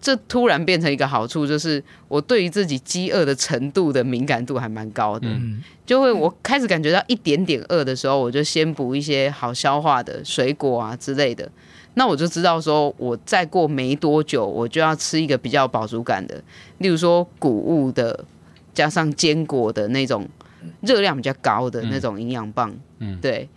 [0.00, 11.50] 这突然变成一个好处，就是我对于自己饥饿的程度的敏感度还蛮高的，嗯、就会我开始感觉到一点点饿的时候，我就先补一些好消化的水果啊之类的，
[11.94, 16.40] 那我就知道说，我再过没多久，我就要吃一个比较饱足感的，
[16.78, 18.24] 例如说谷物的，
[18.72, 20.28] 加上坚果的那种
[20.80, 23.48] 热量比较高的那种营养棒，嗯，对。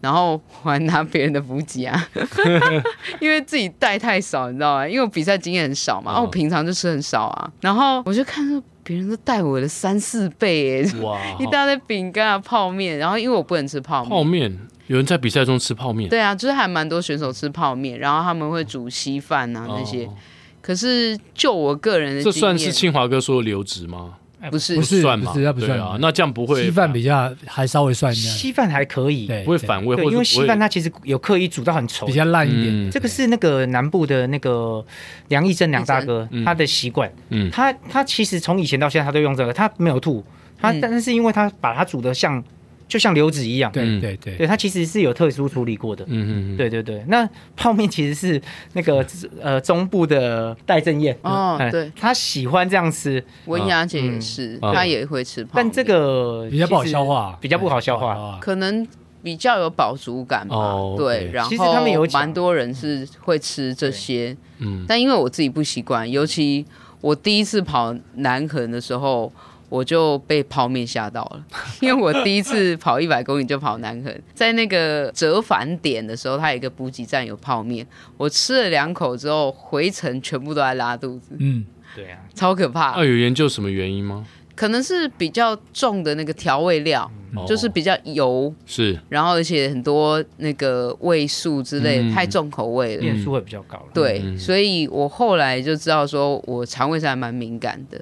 [0.00, 2.08] 然后还拿别人的补给啊，
[3.20, 4.88] 因为自己带太少，你知道吗？
[4.88, 7.52] 因为我比赛经验很少嘛，我平常就吃很少啊。
[7.60, 12.98] 然后我就看到别人都带我的三四倍，哎，哇， 一大堆饼干啊、泡面。
[12.98, 16.08] 然后因为我不能吃泡面，泡面有人在比赛中吃泡面？
[16.08, 20.06] 对啊，就是还蛮多选手吃泡面，然后他们会煮稀饭啊那些。
[20.06, 20.14] 哦、
[20.62, 24.14] 可是就我个人的，这算是清华哥说的流质吗？
[24.50, 25.32] 不是不是算嘛？
[25.32, 32.90] 不是不算啊，那这样不会稀饭比较还稍微算一点，稀饭还可以，不会反胃，因为稀饭它其实有刻意煮到很稠，比较烂一点。
[32.90, 34.84] 这个是那个南部的那个
[35.28, 40.24] 梁义正梁大哥他的习惯，嗯，他他其实从以前到现在他都用这个，他没有吐，
[40.60, 42.42] 他但是因为他把它煮的像。
[42.90, 47.04] 就像流质一样，对对对，对它其实是有特殊处理过的，嗯嗯对对对。
[47.06, 47.26] 那
[47.56, 49.06] 泡面其实是那个
[49.40, 53.24] 呃中部的戴正燕哦，对，他喜欢这样吃。
[53.46, 58.84] 文雅姐也是，她也会吃泡面，但这个比较不好消化，比较不好消化，可能
[59.22, 60.74] 比较有饱足感吧。
[60.96, 66.66] 对，然后其实他们有蛮多人是会吃这些，嗯，但因为我自己不习惯，尤其
[67.00, 69.32] 我第一次跑南横的时候。
[69.70, 71.42] 我就被泡面吓到了，
[71.80, 77.86] 因为我第一次跑一百公里就跑南横，在那个折返点的时候，它有一个补给站有泡面，
[78.18, 81.36] 我吃了两口之后，回程全部都在拉肚子。
[81.38, 81.64] 嗯，
[81.94, 82.90] 对啊，超可怕。
[82.90, 84.26] 啊，有研究什么原因吗？
[84.56, 93.82] 可能是比较重的那个调味料，嗯、就是比较油，是，然后而且很多那个味素之类的、嗯、太重口味了，变数会比较高。
[93.94, 97.98] 对，嗯、所以我后来就知道说我肠胃是还蛮敏感的。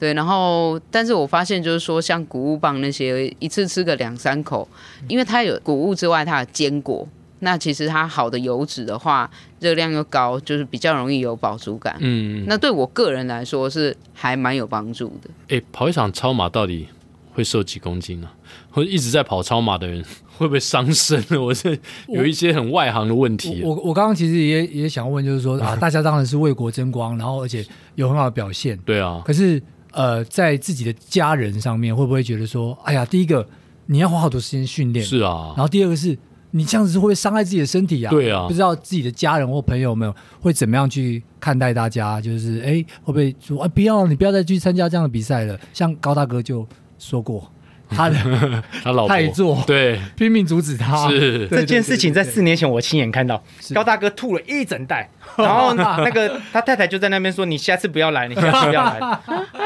[0.00, 4.66] 对，然后，但是我发现就是说，像谷物棒那些，一次吃个两三口，
[5.06, 7.06] 因为它有谷物之外，它有坚果，
[7.40, 9.30] 那其实它好的油脂的话，
[9.60, 11.96] 热量又高，就是比较容易有饱足感。
[12.00, 15.28] 嗯，那对我个人来说是还蛮有帮助的。
[15.54, 16.88] 哎，跑一场超马到底
[17.34, 18.28] 会瘦几公斤呢？
[18.70, 20.02] 或者一直在跑超马的人
[20.38, 21.36] 会不会伤身呢？
[21.42, 21.78] 我是
[22.08, 23.60] 有一些很外行的问题。
[23.62, 27.62] 我我，我刚刚其实也也想问，就是说啊， 大家当然是为国争光，然后而且
[27.96, 28.78] 有很好的表现。
[28.86, 29.62] 对啊，可是。
[29.92, 33.46] 呃，在自己的家人上面，会不会觉得说，哎呀，第一个
[33.86, 36.16] 你要花好多时间训练，是啊，然后第二个是
[36.52, 38.10] 你这样子会不会伤害自己的身体啊？
[38.10, 45.58] 对啊，不知道自己的家人或朋友们会怎么样去看待大家，就是哎，会不会说，啊，不要，你不要再去参加这样的比赛了？
[45.72, 46.66] 像高大哥就
[46.98, 47.50] 说过。
[47.96, 48.16] 他的
[48.82, 51.08] 他老婆太做对，拼命阻止他。
[51.08, 53.42] 是这件事情在四年前我亲眼看到，
[53.74, 59.18] 高大哥吐了一整袋， 然后那个他太太就在那边说：“你下次不要来，你下次不要来。”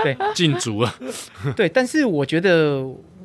[0.02, 0.94] 对，禁足了。
[1.54, 2.82] 对，但是我觉得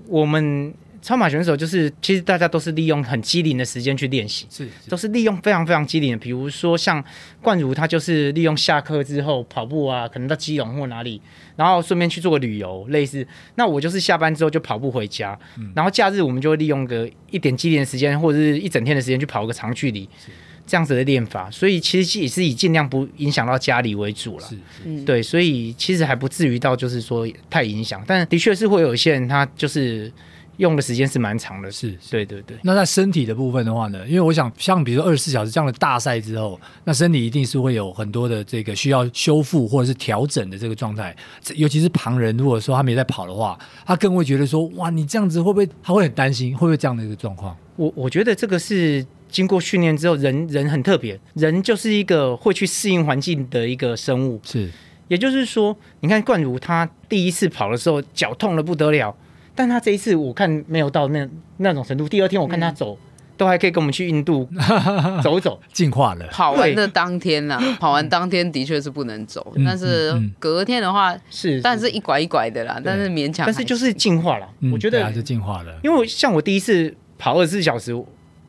[0.08, 0.74] 我们。
[1.02, 6.18] 超马选手就是，其实大家都是利用很机灵的时间去练习，是，都是利用非常非常机灵的。
[6.18, 7.04] 比如说像
[7.42, 11.22] 冠如，他就是利用下课之后跑步啊，可能到基隆或哪里，
[11.56, 13.26] 然后顺便去做个旅游，类似。
[13.56, 20.32] 那我就是下班之后就跑步回家，嗯、然后假日我们就会利用个一点机灵的时间，或者是一整天的时间去跑个长距离，是
[20.68, 21.50] 这样子的练法。
[21.50, 30.12] 所以其实也是以尽量不影响到家里为主了，是，是对，所以其实还不至于到就是说太影响，但的确是会有一些人他就是。
[30.60, 32.58] 用的时间是蛮长的，是，对对对。
[32.64, 34.06] 那在身体的部分的话呢？
[34.06, 41.16] 因为我想，像比如说二十四小时这样的大赛之后，那身体一定是会有很多的这个需要修复或者是调整的这个状态。
[41.56, 45.68] 尤其是旁人，如果说他没在跑的话，他更会觉得说，哇，你这样子会不会？
[45.82, 47.56] 他会很担心，会不会这样的一个状况？
[47.78, 54.42] 我我觉得这个是经过训练之后，人人很特别，人就是一个会去适应环境的一个生物。
[54.44, 54.70] 是，
[55.08, 59.16] 也就是说，你看冠如他第一次跑的时候，脚痛的不得了。
[59.60, 62.08] 但他这一次我看没有到那那种程度。
[62.08, 64.48] 第二天我看他走，嗯、都还可以跟我们去印度
[65.22, 66.26] 走走，进化了。
[66.28, 73.46] 跑完的当天呐、啊，跑完当天的确是不能走，嗯、但是隔天的话是，但是一拐一拐的啦，但是勉强。
[73.46, 75.78] 但是就是进化了，嗯、我觉得是进化了。
[75.84, 77.94] 因为像我第一次跑二十四小时，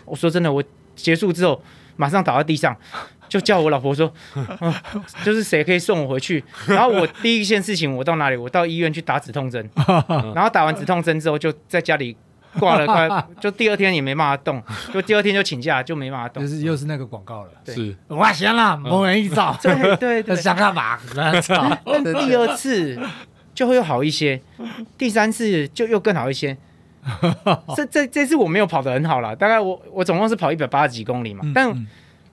[0.05, 0.63] 我说真的，我
[0.95, 1.61] 结束之后
[1.97, 2.77] 马上倒在地上。
[3.31, 4.75] 就叫我老婆说，嗯、
[5.25, 6.43] 就是谁可以送我回去？
[6.67, 8.37] 然后我第一件事情，我到哪里？
[8.37, 9.71] 我到医院去打止痛针。
[10.35, 12.17] 然后打完止痛针之后，就在家里
[12.59, 13.09] 挂了快，
[13.41, 14.61] 就第二天也没办法动，
[14.93, 16.43] 就第二天就请假，就没办法动。
[16.43, 17.51] 就是又是那个广告了。
[17.65, 19.57] 对是，我行了，某人一找。
[19.63, 20.99] 对对对，想干嘛？
[22.27, 22.99] 第二次
[23.55, 24.43] 就会又好一些，
[24.99, 26.57] 第三次就又更好一些。
[27.77, 31.87] 这这这次我没有跑得很好了，大概我我总共是跑一百八十几公里嘛，嗯、但。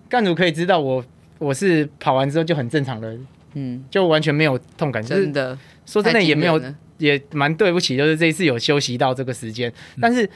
[0.10, 1.04] 干主可以知道我
[1.40, 3.18] 我是跑完之后就很正常的，
[3.54, 6.62] 嗯，就完全没有痛感，真的，说真的也没有，
[6.98, 10.30] 也蛮对不起，就是这一次有休息到这个时间，嗯、但是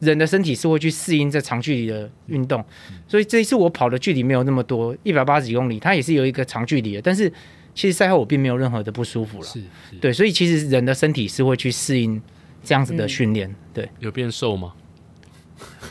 [0.00, 7.30] 人的身体是会去适应这长距离的运动，嗯、所以这一次我跑的距离没有那么多，一百八十几公里，它也是有一个长距离的，但是
[7.74, 9.60] 其实赛后我并没有任何的不舒服了，是，
[9.90, 9.96] 是。
[10.00, 12.20] 对，所以其实人的身体是会去适应
[12.64, 14.72] 这样子的训练，嗯、对，有变瘦吗？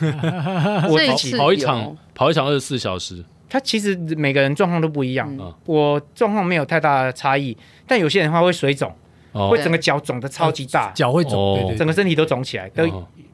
[0.00, 5.28] 我跑跑一场，跑一场二十四小时，他其实每个人状况都不一样。
[5.38, 7.56] 嗯、我状况没有太大的差异，
[7.86, 8.92] 但有些人的话会水肿，
[9.32, 12.86] 哦、会整个脚肿的超级大，脚会肿，对对对，整个身体都肿起来，都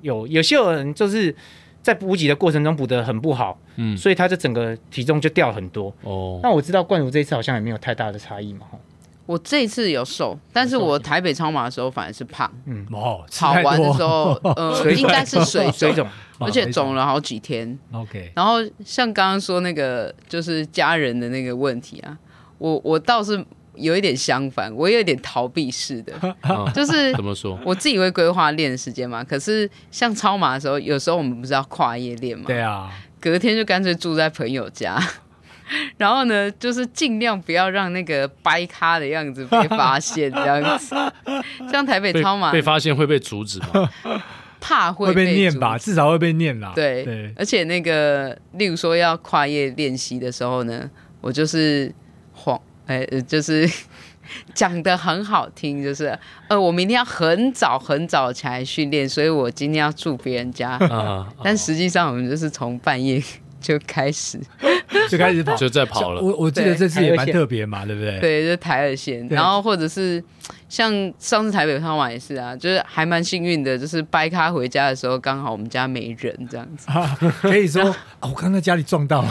[0.02, 0.26] 有。
[0.26, 1.34] 有些人就是
[1.80, 5.94] 在补给的过程中补得很不好，嗯，所以他就整个体重就掉很多。
[6.02, 8.66] 哦，那我知道冠儒这一次好像也没有太大的差异嘛，
[9.26, 12.50] 我这次有瘦，但是我台北超马的时候反而是胖。
[12.66, 16.06] 嗯，哦，跑完的时候， 呃，应该是水 水肿，
[16.38, 17.78] 而且肿了好几天。
[17.92, 22.18] OK，然后像刚刚说那个就是家人的那个问题啊，
[22.58, 23.42] 我我倒是
[23.76, 26.12] 有一点相反，我有点逃避式的，
[26.74, 27.58] 就是怎么说？
[27.64, 32.44] 我自己会规划练的时间嘛，可是像超马的时候，有时候我们不是要跨夜练嘛？
[32.46, 35.00] 对啊，隔天就干脆住在朋友家。
[35.96, 40.94] 然后呢，就是尽量不要让那个掰咖的样子被发现，这样子。
[41.70, 43.90] 像台北超马被发现会被阻止吗？
[44.60, 46.72] 怕会被，会被念吧，至少会被念啦。
[46.74, 50.88] 对，对而且那个，例如说要跨夜练习的时候呢，
[51.20, 51.92] 我就是
[52.32, 53.68] 谎，哎，就是
[54.54, 60.70] 讲的很好听，就是呃，我明天要很早很早起来训练，所以我今天要住别人家。
[60.70, 63.22] 啊、但实际上我们就是从半夜。
[63.60, 64.38] 就开始，
[65.10, 66.20] 就开始跑，就在跑了。
[66.20, 68.18] 我我记得这次也蛮特别嘛，对不对？
[68.20, 70.22] 对，就台二线，然后或者是
[70.68, 76.88] 像上次台北超马也是啊，就是还蛮幸运的，就是掰咖回家的时候，刚好我们家没人这样子。
[77.42, 77.82] 可以说
[78.20, 79.24] 啊，我刚在家里撞到，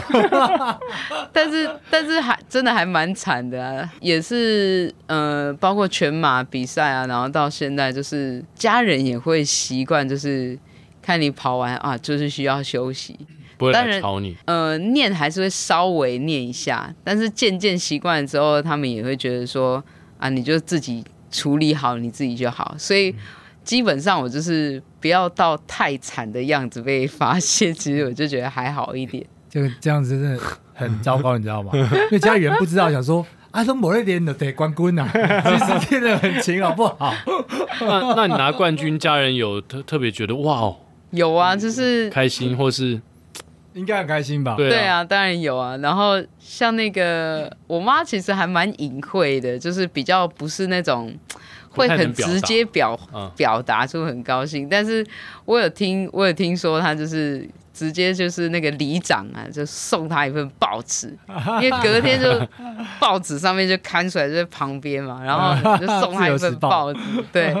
[1.32, 10.58] 但是但是还真的还蛮惨的啊，也是呃，包括全马比赛啊，然后到现在就是家人也会习惯，就是
[11.02, 13.18] 看你跑完啊，就是需要休息。
[13.56, 19.82] 不会来吵你，呃，念还是会稍微念一下，但是渐渐习惯了之后，他们也会觉得说
[20.18, 22.74] 啊，你就自己处理好你自己就好。
[22.78, 23.14] 所以
[23.62, 29.24] 基本上我就是不要到太惨的样子被发现，其实我就觉得还好一点。
[29.48, 30.40] 这个这样子真的
[30.74, 31.70] 很糟糕，你知道吗？
[31.76, 37.14] 因为家里人不知道，想说啊，都某一点的得冠军啊， 其实练得很勤，好不好？
[37.80, 40.76] 那那你拿冠军，家人有特特别觉得哇哦，
[41.12, 43.00] 有啊，就是开心或是。
[43.74, 44.54] 应该很开心吧？
[44.56, 45.76] 对啊，当然有啊。
[45.78, 51.12] 然后像那个我妈，其实还蛮隐晦的，就是比较不是那种
[51.70, 52.98] 会很直接表
[53.36, 54.68] 表达出很高兴。
[54.68, 55.04] 但是
[55.44, 61.12] 我有听，我有听说她就是直接就是那个里长啊，就送她一份报纸，
[61.60, 62.46] 因为隔天就
[63.00, 67.00] 报纸上面就刊出来就在旁边嘛，然后就送她一份报纸。
[67.32, 67.52] 对，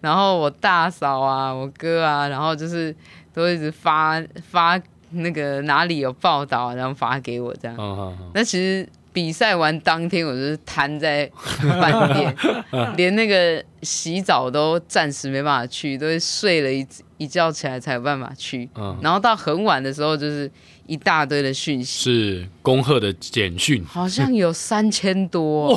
[0.00, 2.96] 然后我大嫂啊，我哥啊，然后就是
[3.34, 4.80] 都一直发发。
[5.14, 7.76] 那个哪里有报道，然后发给我这样。
[7.76, 8.14] Oh, oh, oh.
[8.34, 12.36] 那其实比赛完当天，我就是瘫在饭店，
[12.96, 16.86] 连那个洗澡都暂时没办法去，都是睡了一
[17.18, 18.68] 一觉起来才有办法去。
[18.74, 18.96] Oh.
[19.00, 20.50] 然后到很晚的时候，就是
[20.86, 25.68] 一大堆的讯息，是恭贺的简讯，好像有三千多。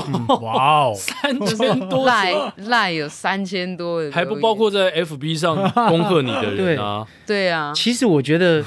[0.42, 5.56] 哇哦， 三千多赖赖有三千多，还不包括在 FB 上
[5.88, 7.08] 恭贺你的人啊。
[7.28, 8.66] 对， 对啊，其实我觉得。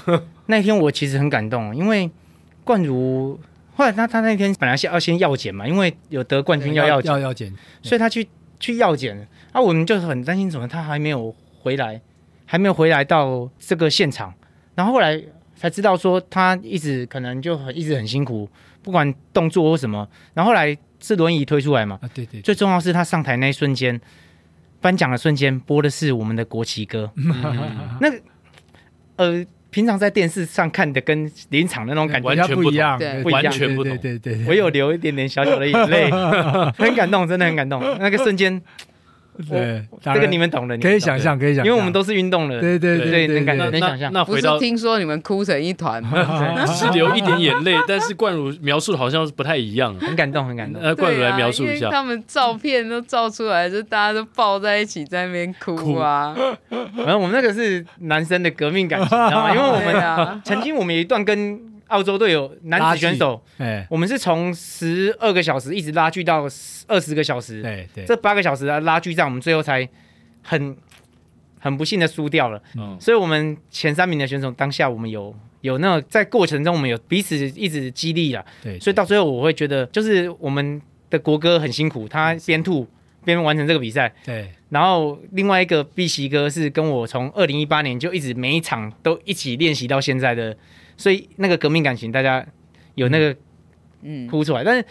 [0.50, 2.10] 那天我其实很感动，因为
[2.64, 3.38] 冠如
[3.74, 7.50] 后来他他那天本来是要先药检嘛，因为有得冠军要药要药检，
[7.82, 8.28] 所以他去
[8.58, 11.98] 去药检，啊，我们就很担心，怎么他还没有回来，
[12.44, 14.34] 还没有回来到这个现场，
[14.74, 15.22] 然后后来
[15.56, 18.46] 才知道说他一直可能就很一直很辛苦，
[18.82, 23.98] 不管动作或什么，然后后来是轮椅推出来嘛，啊对对，最重要是他上台那一瞬间，
[24.80, 28.12] 颁奖的瞬间播的是我们的国旗歌， 嗯、那
[29.16, 29.46] 呃。
[29.70, 33.96] 平常在电视上看的跟临场的那种感觉完全不一样，对，完全不同。
[33.98, 36.10] 对对对，对，我有流一点点小小的眼泪，
[36.76, 37.80] 很感动，真的很感动。
[37.98, 38.60] 那个瞬间。
[39.48, 44.12] 对，这个你们懂的，可以想象，可以想象，因为我们都是运动的，对对对，能感能想象。
[44.12, 46.66] 那不是听说你们哭成一团吗？
[46.66, 50.82] 是流一点眼泪，但是冠儒描述好像是不太一样，很感动，很感动。
[50.82, 56.36] 呃，冠儒来描述一下，他们照片都照出来，就大家都抱在一起在那边哭啊。
[56.96, 59.54] 然后我们那个是男生的革命感情， 知道吗？
[59.54, 61.69] 因为我们曾经我们有一段跟。
[61.90, 66.46] 澳洲队有男子选手，哎，我们是从十二个小时一直拉锯到
[66.86, 69.86] 二十个小时，对对，这八个小时的拉锯战，我们最后才
[70.40, 70.76] 很
[71.58, 72.62] 很不幸的输掉了。
[72.76, 80.80] 嗯，所以我们前三名的选手当下我们有有那个在过程中我们有彼此一直激励了，对，所以到最后我会觉得就是我们
[81.10, 82.86] 的国歌很辛苦，他边吐
[83.24, 84.48] 边完成这个比赛，对。
[84.68, 90.56] 然后另外一个碧玺哥是跟我从二零一八年就一直每一场都一起练习到现在的。
[91.00, 92.44] 所以那个革命感情，大家
[92.94, 93.34] 有那个
[94.02, 94.26] 嗯。
[94.28, 94.84] 哭出来，但是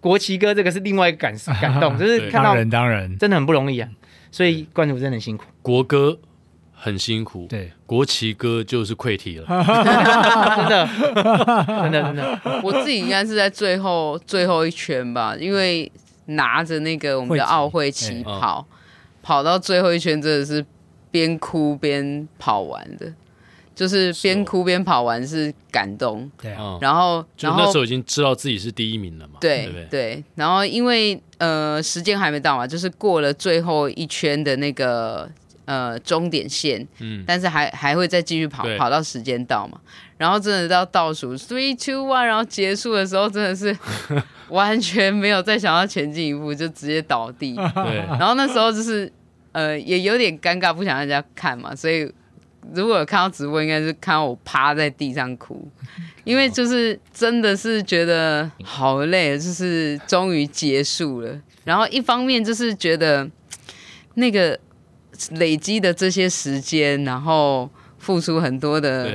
[0.00, 3.16] 国旗歌这个是另外一个感 感动，就是看到人当然。
[3.18, 3.88] 真的很不容易啊。
[4.30, 6.18] 所以冠儒真的很辛苦，国歌
[6.72, 10.88] 很辛苦，对，国旗歌就是溃体了，真的
[11.66, 12.40] 真的真的。
[12.62, 15.90] 我自己应该是在最后最后一圈吧，因为
[16.26, 18.66] 拿着那个我们的奥会旗跑，
[19.22, 20.66] 跑到最后一圈真的是
[21.10, 23.12] 边哭边跑完的。
[23.74, 35.28] 就是边哭边跑完是感动，对啊，然后就那时候已经知道自己是第一名了嘛，对对对，对，然后因为呃时间还没到嘛，就是过了最后一圈的那个
[35.64, 39.80] 呃终点线，嗯，但是还还会再继续跑，跑到时间到嘛，
[40.18, 43.76] 然后真的到倒数 three two one，然后结束的时候真的是
[44.50, 49.12] 完全没有再想要前进一步，就直接倒地，对，然后那时候就是
[49.50, 52.08] 呃也有点尴尬，不想让人家看嘛，所以。
[52.72, 55.68] 如果看到直播，应该是看到我趴在地上哭，
[56.24, 61.40] 因为就是真的是觉得好累，就是终于结束了。
[61.64, 63.28] 然后一方面就是觉得
[64.14, 64.58] 那个
[65.32, 69.10] 累积的这些时间，然后付出很多的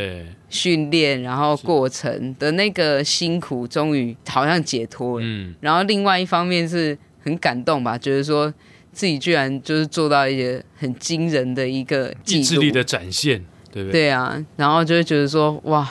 [0.50, 5.26] 训练，然后过程的那个辛苦，终于好像解脱了。
[5.26, 5.56] 嗯。
[5.60, 8.54] 然后另外一方面是很感动吧，觉得说。
[9.00, 13.42] 自己居然就是做到一些很惊人的一个意志力的展现，
[13.72, 14.02] 对不对？
[14.02, 15.90] 对啊，然后就会觉得说哇，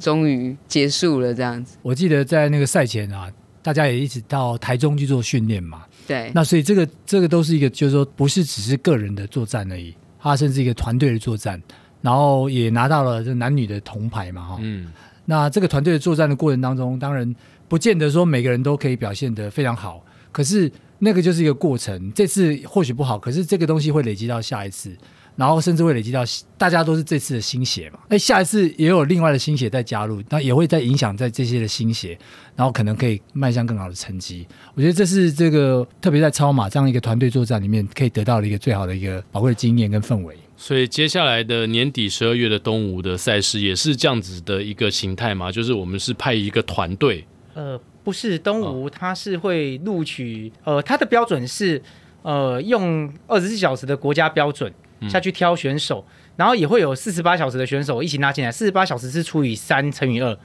[0.00, 1.76] 终于结束了这样子。
[1.80, 3.30] 我记得在那个赛前啊，
[3.62, 5.84] 大家也一直到台中去做训练嘛。
[6.08, 6.32] 对。
[6.34, 11.62] 那所以这个这个都是一个，就是说不是只是个人的作战而已，它甚至一个团队的作战，
[12.02, 14.58] 然后也拿到了这男女的铜牌嘛，哈。
[14.60, 14.92] 嗯。
[15.24, 17.32] 那这个团队的作战的过程当中，当然
[17.68, 20.68] 不见得说每个人都可以表现得非常好，可是。
[21.00, 24.94] 那个就是一个过程，这次或许不好，可是这个东西会累积到下一次，
[25.34, 26.22] 然后甚至会累积到
[26.58, 27.98] 大家都是这次的新血嘛。
[28.10, 32.18] 哎，下一次也有另外的新血在加入，那也会在影响在这些的新血，
[32.54, 34.46] 然后可能可以迈向更好的成绩。
[34.74, 40.36] 我觉得这是这个特别在超马这样一个团队作战里面可以得到的一个最好的一个宝贵的经验跟氛围。
[40.56, 47.24] 所以接下来的年底十二月的东吴的赛事也是这样子的一个形态嘛，就是我们是派一个团队，
[47.54, 47.80] 呃。
[48.02, 51.82] 不是东吴，他是会录取，呃，他的标准是，
[52.22, 54.72] 呃，用二十四小时的国家标准
[55.08, 60.36] 下去挑选手，嗯、然后也会有四十八小时的选手一起拉进来，四十八小时是除以三乘以二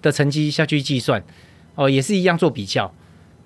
[0.00, 1.20] 的成绩下去计算，
[1.74, 2.92] 哦、呃，也是一样做比较。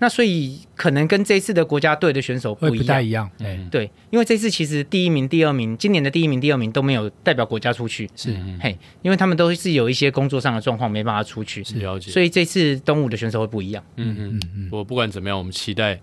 [0.04, 3.30] 那所以可能跟这次的国家队的选手不一样，不太一样。
[3.38, 11.64] 嗯，对，因为这次其实第一名、第二名，今年的第一名、第二名都没有代表国家出去，是嘿，因为他们都是有一些工作上的状况，没办法出去。
[11.64, 12.10] 是了解。
[12.10, 13.82] 所以这次东武的选手会不一样。
[13.96, 14.68] 嗯嗯嗯。
[14.68, 15.98] 不过不管怎么样，我们期待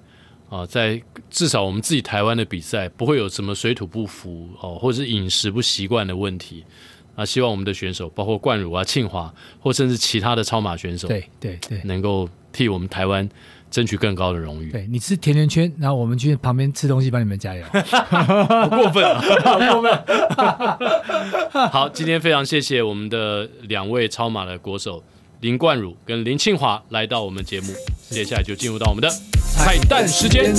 [0.49, 0.99] 啊，在
[1.29, 6.65] 至少我们自己台湾的比赛不会有什么水土不服哦，或者是饮食不习惯的问题
[7.15, 7.23] 啊。
[7.23, 13.29] 希望我们的选手，包括冠儒啊、庆华，或甚至其他的超马选手，对对对，能够替我们台湾。
[13.71, 14.69] 争取更高的荣誉。
[14.71, 17.65] 对，你吃甜甜圈，然后我们去旁边吃东西，帮你们加油。
[17.73, 19.19] 好过分啊！
[19.43, 19.91] 好过分。
[21.71, 25.01] 好，今天非常谢谢我们的两位超马的国手
[25.39, 27.73] 林冠儒跟林庆华来到我们节目，
[28.09, 29.09] 接下来就进入到我们的
[29.55, 30.53] 彩蛋时间。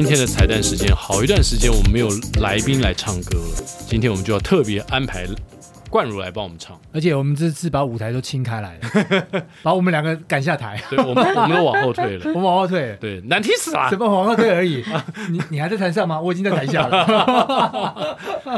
[0.00, 2.08] 今天的彩蛋时间，好一段时间我们没有
[2.40, 3.64] 来宾来唱歌了。
[3.84, 5.26] 今天我们就要特别安排
[5.90, 10.80] 冠如来帮我们唱，而且我们这次把舞台都清开来了， 把我们两个赶下台。
[10.88, 12.96] 对，我们我们都往后退了， 我们往后退了。
[12.98, 13.88] 对，难听死了。
[13.90, 14.84] 什么往后退而已？
[15.32, 16.20] 你你还在台上吗？
[16.20, 17.04] 我已经在台下了。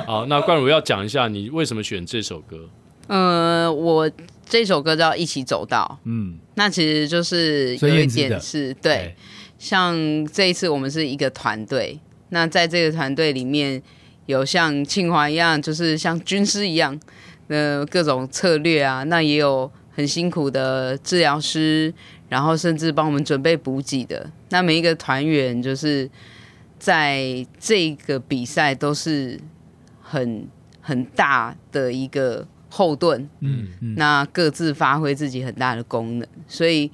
[0.07, 2.69] 好，那冠如要讲一下你为什么选这首歌？
[3.09, 4.11] 嗯、呃，我
[4.47, 5.99] 这首歌叫《一起走到》。
[6.05, 8.93] 嗯，那其实就是有一点是对。
[8.93, 9.17] 对
[9.61, 12.01] 像这一次我们是一个团队，
[12.31, 13.81] 那在这个团队里面
[14.25, 16.99] 有像庆华一样，就是像军师一样
[17.47, 21.93] 的各种策略啊，那也有很辛苦的治疗师，
[22.31, 24.31] 然后甚至帮我们准备补给的。
[24.49, 26.09] 那每一个团员就是
[26.79, 29.39] 在这个比赛都是
[30.01, 30.49] 很
[30.81, 36.27] 很大的一个后盾，嗯嗯，那各自发挥自己很大的功能。
[36.49, 36.91] 所以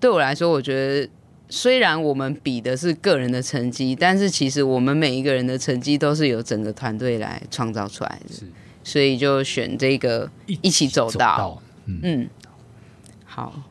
[0.00, 1.10] 对我来说，我觉得。
[1.48, 8.42] 虽然我们比的是个人的成绩，但是其实我们每一个人的成绩都是由整个团队来创造出来的，是
[8.82, 12.30] 所以就选这个一起走到，走到嗯，嗯，
[13.24, 13.62] 好。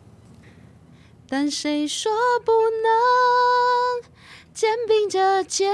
[1.27, 2.11] 但谁说
[2.45, 4.11] 不能
[4.53, 5.73] 肩并着肩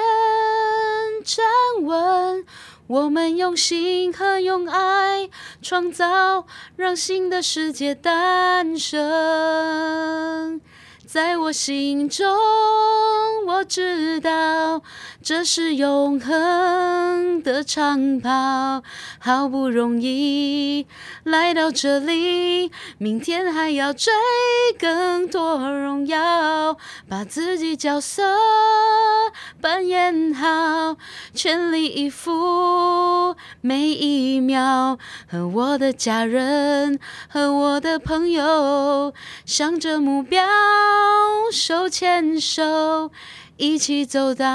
[1.24, 1.46] 站
[1.84, 2.46] 稳？
[2.88, 5.30] 我们用心和用爱
[5.62, 10.62] 创造，让新的世界诞生。
[11.12, 12.26] 在我心中，
[13.46, 14.82] 我知道
[15.22, 18.82] 这是永恒的长跑。
[19.20, 20.88] 好不容易
[21.26, 24.14] 来到这里，明天还要追
[24.80, 26.78] 更多荣耀，
[27.10, 28.24] 把自己角色
[29.60, 30.96] 扮演好，
[31.34, 34.98] 全力以赴。，每一秒
[35.30, 36.98] 和我的家人
[37.28, 39.14] 和我的朋友，
[39.46, 40.42] 向着目标
[41.52, 43.12] 手牵手，
[43.58, 44.46] 一起走到。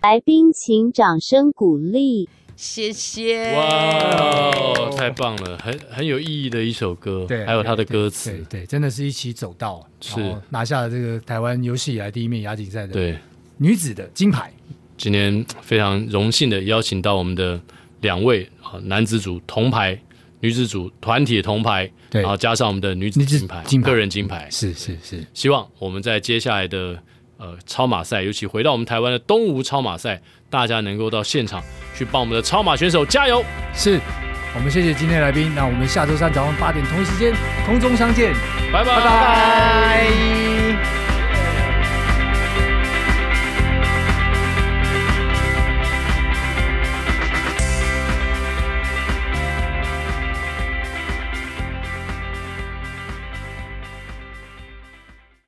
[0.00, 2.28] 来宾请掌声鼓励。
[2.56, 3.52] 谢谢！
[3.52, 13.18] 哇，太棒了，很很有意义的一首歌，对，还有他的歌词，对对，真的是一起走到，是拿下了这个台湾有史以来第一面亚锦赛的对
[13.58, 14.52] 女子的金牌。
[14.96, 17.60] 今天非常荣幸的邀请到我们的
[18.02, 20.00] 两位啊，男子组铜牌，
[20.44, 25.24] 女子组团体的铜牌，对，然后加上我们的女子金牌，金牌个人金牌，是是是。
[25.32, 27.02] 希望我们在接下来的
[27.38, 30.20] 呃超马赛，尤其回到我们台湾的东吴超马赛。
[30.50, 31.60] 大家能够到现场
[31.96, 33.98] 去帮我们的超马选手加油，是
[34.54, 37.34] 我们谢谢今天的来宾，那我们下周三早上八点同一时间
[37.66, 38.32] 空中相见，
[38.72, 38.94] 拜拜。
[38.94, 40.33] 拜拜。